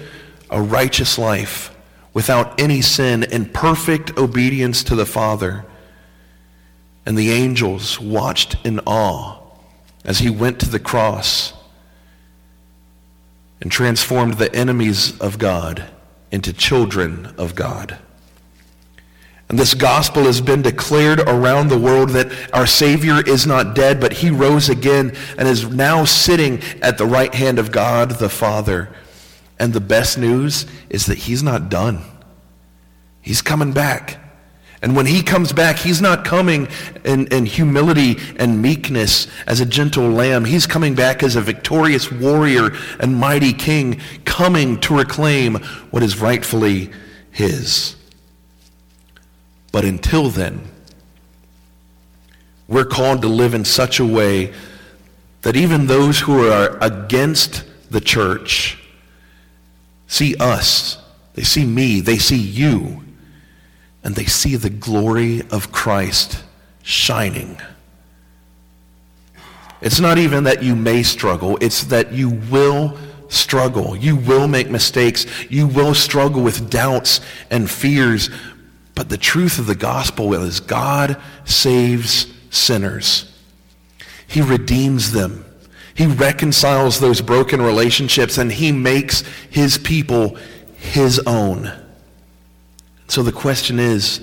a 0.52 0.62
righteous 0.62 1.17
life 1.17 1.76
without 2.13 2.62
any 2.62 2.84
sin 2.84 3.24
in 3.24 3.45
perfect 3.45 4.19
obedience 4.19 4.84
to 4.84 4.95
the 4.95 5.08
Father. 5.08 5.65
And 7.08 7.17
the 7.17 7.32
angels 7.32 8.00
watched 8.00 8.56
in 8.63 8.82
awe 8.86 9.44
as 10.06 10.20
he 10.20 10.30
went 10.30 10.60
to 10.60 10.70
the 10.70 10.80
cross 10.80 11.54
and 13.62 13.72
transformed 13.72 14.36
the 14.36 14.54
enemies 14.56 15.20
of 15.20 15.38
God 15.38 15.86
into 16.32 16.54
children 16.54 17.34
of 17.38 17.56
God. 17.56 17.98
And 19.48 19.60
this 19.60 19.74
gospel 19.74 20.24
has 20.24 20.41
been 20.41 20.63
declared 20.63 21.20
around 21.20 21.68
the 21.68 21.80
world 21.80 22.10
that 22.10 22.32
our 22.54 22.65
Savior 22.65 23.22
is 23.26 23.46
not 23.46 23.76
dead, 23.76 24.00
but 24.00 24.13
he 24.13 24.32
rose 24.32 24.70
again 24.70 25.15
and 25.38 25.48
is 25.48 25.70
now 25.70 26.04
sitting 26.04 26.62
at 26.82 26.98
the 26.98 27.06
right 27.06 27.34
hand 27.34 27.60
of 27.60 27.72
God 27.72 28.12
the 28.12 28.30
Father. 28.30 28.89
And 29.60 29.72
the 29.72 29.82
best 29.82 30.18
news 30.18 30.65
is 30.89 31.06
that 31.06 31.20
he's 31.20 31.44
not 31.44 31.70
done. 31.70 32.02
He's 33.22 33.41
coming 33.41 33.72
back. 33.72 34.18
And 34.86 34.95
when 34.95 35.08
he 35.08 35.24
comes 35.24 35.52
back, 35.52 35.80
he's 35.80 36.00
not 36.00 36.24
coming 36.24 36.67
in, 37.04 37.26
in 37.34 37.48
humility 37.48 38.17
and 38.38 38.62
meekness 38.62 39.26
as 39.48 39.60
a 39.60 39.65
gentle 39.65 40.08
lamb. 40.12 40.45
He's 40.45 40.67
coming 40.67 40.93
back 40.93 41.24
as 41.24 41.36
a 41.36 41.41
victorious 41.41 42.12
warrior 42.12 42.69
and 43.00 43.15
mighty 43.15 43.52
king, 43.52 44.00
coming 44.26 44.80
to 44.82 44.95
reclaim 44.95 45.56
what 45.89 46.04
is 46.04 46.21
rightfully 46.21 46.91
his. 47.32 47.95
But 49.71 49.86
until 49.86 50.30
then, 50.30 50.62
we're 52.67 52.86
called 52.86 53.24
to 53.24 53.28
live 53.28 53.56
in 53.56 53.65
such 53.65 54.00
a 54.00 54.06
way 54.06 54.54
that 55.41 55.56
even 55.56 55.88
those 55.88 56.19
who 56.19 56.48
are 56.48 56.78
against 56.80 57.63
the 57.89 58.02
church 58.02 58.78
see 60.06 60.36
us, 60.36 61.00
they 61.34 61.41
see 61.43 61.65
me, 61.65 62.02
they 62.02 62.19
see 62.19 62.38
you, 62.38 63.05
and 64.06 64.15
they 64.15 64.26
see 64.26 64.56
the 64.56 64.70
glory 64.70 65.41
of 65.52 65.72
Christ 65.72 66.44
shining. 66.84 67.60
It's 69.82 70.00
not 70.00 70.20
even 70.20 70.46
that 70.46 70.63
you 70.63 70.76
may 70.76 71.04
struggle, 71.04 71.58
it's 71.60 71.86
that 71.86 72.13
you 72.13 72.30
will 72.30 72.98
struggle. 73.28 73.96
You 73.96 74.15
will 74.15 74.48
make 74.48 74.70
mistakes. 74.70 75.26
You 75.50 75.68
will 75.68 75.96
struggle 75.96 76.41
with 76.41 76.70
doubts 76.70 77.20
and 77.50 77.70
fears. 77.70 78.30
But 78.94 79.10
the 79.10 79.18
truth 79.18 79.58
of 79.58 79.65
the 79.65 79.76
gospel 79.76 80.34
is 80.36 80.60
God 80.60 81.20
saves 81.44 82.28
sinners. 82.52 83.34
He 84.28 84.41
redeems 84.41 85.12
them. 85.12 85.44
He 85.96 86.06
reconciles 86.06 87.00
those 87.00 87.22
broken 87.22 87.62
relationships 87.62 88.38
and 88.38 88.52
he 88.52 88.72
makes 88.72 89.22
his 89.50 89.78
people 89.80 90.38
his 90.78 91.20
own. 91.26 91.72
So 93.15 93.23
the 93.23 93.32
question 93.32 93.80
is, 93.80 94.19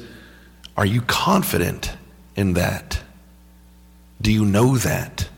are 0.77 0.85
you 0.85 1.01
confident 1.01 1.97
in 2.37 2.53
that? 2.53 3.01
Do 4.21 4.31
you 4.31 4.45
know 4.45 4.77
that? 4.77 5.31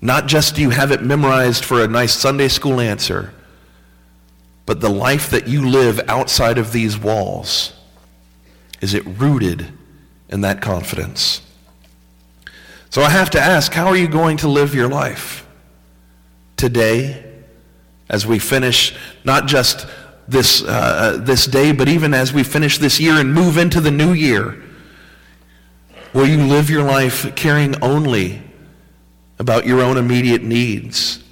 Not 0.00 0.26
just 0.26 0.54
do 0.54 0.62
you 0.62 0.70
have 0.70 0.90
it 0.90 1.02
memorized 1.02 1.66
for 1.66 1.84
a 1.84 1.86
nice 1.86 2.14
Sunday 2.14 2.48
school 2.48 2.80
answer, 2.80 3.34
but 4.64 4.80
the 4.80 4.88
life 4.88 5.28
that 5.28 5.48
you 5.48 5.68
live 5.68 6.00
outside 6.08 6.56
of 6.56 6.72
these 6.72 6.96
walls 6.96 7.74
is 8.80 8.94
it 8.94 9.04
rooted 9.04 9.66
in 10.30 10.40
that 10.40 10.62
confidence? 10.62 11.42
So 12.88 13.02
I 13.02 13.10
have 13.10 13.28
to 13.32 13.38
ask, 13.38 13.70
how 13.74 13.88
are 13.88 13.96
you 13.98 14.08
going 14.08 14.38
to 14.38 14.48
live 14.48 14.74
your 14.74 14.88
life? 14.88 15.46
Today, 16.56 17.22
as 18.08 18.26
we 18.26 18.38
finish 18.38 18.96
not 19.24 19.46
just 19.46 19.86
this, 20.30 20.62
uh, 20.62 21.18
this 21.20 21.46
day, 21.46 21.72
but 21.72 21.88
even 21.88 22.14
as 22.14 22.32
we 22.32 22.42
finish 22.42 22.78
this 22.78 23.00
year 23.00 23.14
and 23.14 23.34
move 23.34 23.56
into 23.56 23.80
the 23.80 23.90
new 23.90 24.12
year, 24.12 24.62
will 26.12 26.26
you 26.26 26.44
live 26.44 26.70
your 26.70 26.84
life 26.84 27.34
caring 27.36 27.80
only 27.82 28.42
about 29.38 29.66
your 29.66 29.80
own 29.80 29.96
immediate 29.96 30.42
needs? 30.42 31.22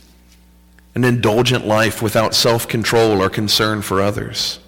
An 0.94 1.04
indulgent 1.04 1.66
life 1.66 2.02
without 2.02 2.34
self-control 2.34 3.22
or 3.22 3.30
concern 3.30 3.82
for 3.82 4.02
others? 4.02 4.58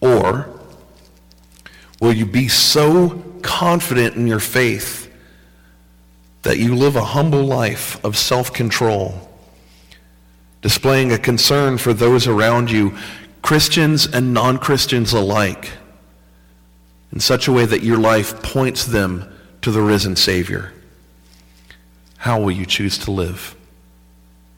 Or 0.00 0.60
Will 2.00 2.14
you 2.14 2.24
be 2.24 2.48
so 2.48 3.22
confident 3.42 4.16
in 4.16 4.26
your 4.26 4.40
faith 4.40 5.12
that 6.42 6.58
you 6.58 6.74
live 6.74 6.96
a 6.96 7.04
humble 7.04 7.44
life 7.44 8.02
of 8.02 8.16
self-control, 8.16 9.28
displaying 10.62 11.12
a 11.12 11.18
concern 11.18 11.76
for 11.76 11.92
those 11.92 12.26
around 12.26 12.70
you, 12.70 12.96
Christians 13.42 14.06
and 14.06 14.34
non-Christians 14.34 15.12
alike, 15.12 15.72
in 17.12 17.20
such 17.20 17.48
a 17.48 17.52
way 17.52 17.64
that 17.64 17.82
your 17.82 17.98
life 17.98 18.42
points 18.42 18.84
them 18.84 19.32
to 19.62 19.70
the 19.70 19.82
risen 19.82 20.16
Savior? 20.16 20.72
How 22.18 22.40
will 22.40 22.52
you 22.52 22.66
choose 22.66 22.98
to 22.98 23.10
live? 23.10 23.54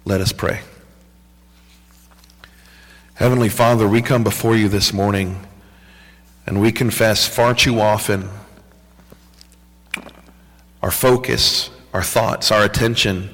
Let 0.05 0.21
us 0.21 0.33
pray. 0.33 0.61
Heavenly 3.15 3.49
Father, 3.49 3.87
we 3.87 4.03
come 4.03 4.25
before 4.25 4.57
you 4.57 4.69
this 4.69 4.93
morning 4.93 5.47
And 6.47 6.61
we 6.61 6.73
confess 6.73 7.27
far 7.27 7.55
too 7.55 7.81
often 7.81 8.29
our 10.83 10.91
focus, 10.91 11.71
our 11.93 12.03
thoughts, 12.03 12.51
our 12.51 12.65
attention 12.65 13.31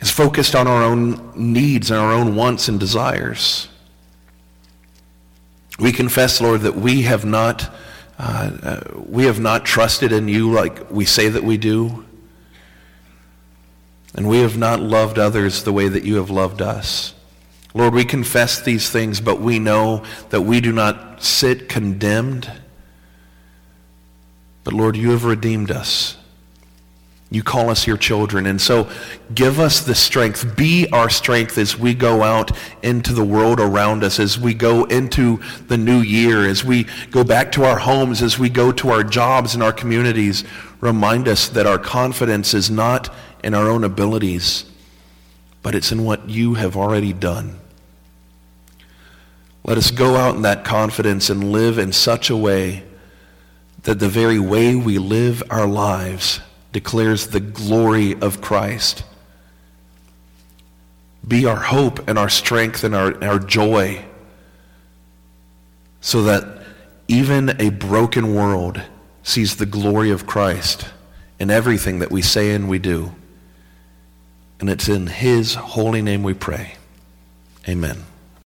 is 0.00 0.10
focused 0.10 0.54
on 0.54 0.66
our 0.66 0.82
own 0.82 1.32
needs 1.34 1.90
and 1.90 1.98
our 1.98 2.12
own 2.12 2.36
wants 2.36 2.68
and 2.68 2.78
desires. 2.78 3.68
We 5.78 5.92
confess, 5.92 6.40
Lord, 6.40 6.62
that 6.62 6.76
we 6.76 7.02
have 7.02 7.24
not, 7.24 7.74
uh, 8.18 8.50
uh, 8.62 8.80
we 8.94 9.24
have 9.24 9.40
not 9.40 9.64
trusted 9.64 10.12
in 10.12 10.28
you 10.28 10.52
like 10.52 10.90
we 10.90 11.04
say 11.04 11.28
that 11.28 11.44
we 11.44 11.56
do. 11.56 12.04
And 14.14 14.28
we 14.28 14.38
have 14.40 14.56
not 14.56 14.80
loved 14.80 15.18
others 15.18 15.64
the 15.64 15.72
way 15.72 15.88
that 15.88 16.04
you 16.04 16.16
have 16.16 16.30
loved 16.30 16.62
us. 16.62 17.14
Lord, 17.74 17.92
we 17.92 18.06
confess 18.06 18.62
these 18.62 18.88
things, 18.88 19.20
but 19.20 19.40
we 19.40 19.58
know 19.58 20.02
that 20.30 20.40
we 20.40 20.62
do 20.62 20.72
not 20.72 21.22
sit 21.22 21.68
condemned. 21.68 22.50
But 24.64 24.72
Lord, 24.72 24.96
you 24.96 25.10
have 25.10 25.24
redeemed 25.24 25.70
us. 25.70 26.16
You 27.30 27.42
call 27.42 27.70
us 27.70 27.86
your 27.86 27.96
children. 27.96 28.46
And 28.46 28.60
so 28.60 28.88
give 29.34 29.58
us 29.58 29.80
the 29.80 29.96
strength. 29.96 30.56
Be 30.56 30.88
our 30.90 31.10
strength 31.10 31.58
as 31.58 31.76
we 31.76 31.92
go 31.92 32.22
out 32.22 32.56
into 32.82 33.12
the 33.12 33.24
world 33.24 33.58
around 33.58 34.04
us, 34.04 34.20
as 34.20 34.38
we 34.38 34.54
go 34.54 34.84
into 34.84 35.40
the 35.66 35.76
new 35.76 36.00
year, 36.00 36.46
as 36.46 36.64
we 36.64 36.86
go 37.10 37.24
back 37.24 37.50
to 37.52 37.64
our 37.64 37.78
homes, 37.78 38.22
as 38.22 38.38
we 38.38 38.48
go 38.48 38.70
to 38.72 38.90
our 38.90 39.02
jobs 39.02 39.54
and 39.54 39.62
our 39.62 39.72
communities. 39.72 40.44
Remind 40.80 41.26
us 41.26 41.48
that 41.48 41.66
our 41.66 41.78
confidence 41.78 42.54
is 42.54 42.70
not 42.70 43.12
in 43.42 43.54
our 43.54 43.68
own 43.68 43.82
abilities, 43.82 44.64
but 45.62 45.74
it's 45.74 45.90
in 45.90 46.04
what 46.04 46.28
you 46.28 46.54
have 46.54 46.76
already 46.76 47.12
done. 47.12 47.58
Let 49.64 49.78
us 49.78 49.90
go 49.90 50.14
out 50.14 50.36
in 50.36 50.42
that 50.42 50.64
confidence 50.64 51.28
and 51.28 51.50
live 51.50 51.76
in 51.76 51.92
such 51.92 52.30
a 52.30 52.36
way 52.36 52.84
that 53.82 53.98
the 53.98 54.08
very 54.08 54.38
way 54.38 54.76
we 54.76 54.98
live 54.98 55.42
our 55.50 55.66
lives 55.66 56.40
declares 56.76 57.28
the 57.28 57.40
glory 57.40 58.12
of 58.20 58.42
Christ. 58.42 59.02
Be 61.26 61.46
our 61.46 61.56
hope 61.56 62.06
and 62.06 62.18
our 62.18 62.28
strength 62.28 62.84
and 62.84 62.94
our, 62.94 63.24
our 63.24 63.38
joy 63.38 64.04
so 66.02 66.24
that 66.24 66.44
even 67.08 67.58
a 67.58 67.70
broken 67.70 68.34
world 68.34 68.82
sees 69.22 69.56
the 69.56 69.64
glory 69.64 70.10
of 70.10 70.26
Christ 70.26 70.86
in 71.40 71.50
everything 71.50 72.00
that 72.00 72.10
we 72.10 72.20
say 72.20 72.50
and 72.50 72.68
we 72.68 72.78
do. 72.78 73.14
And 74.60 74.68
it's 74.68 74.86
in 74.86 75.06
his 75.06 75.54
holy 75.54 76.02
name 76.02 76.22
we 76.22 76.34
pray. 76.34 76.74
Amen. 77.66 78.04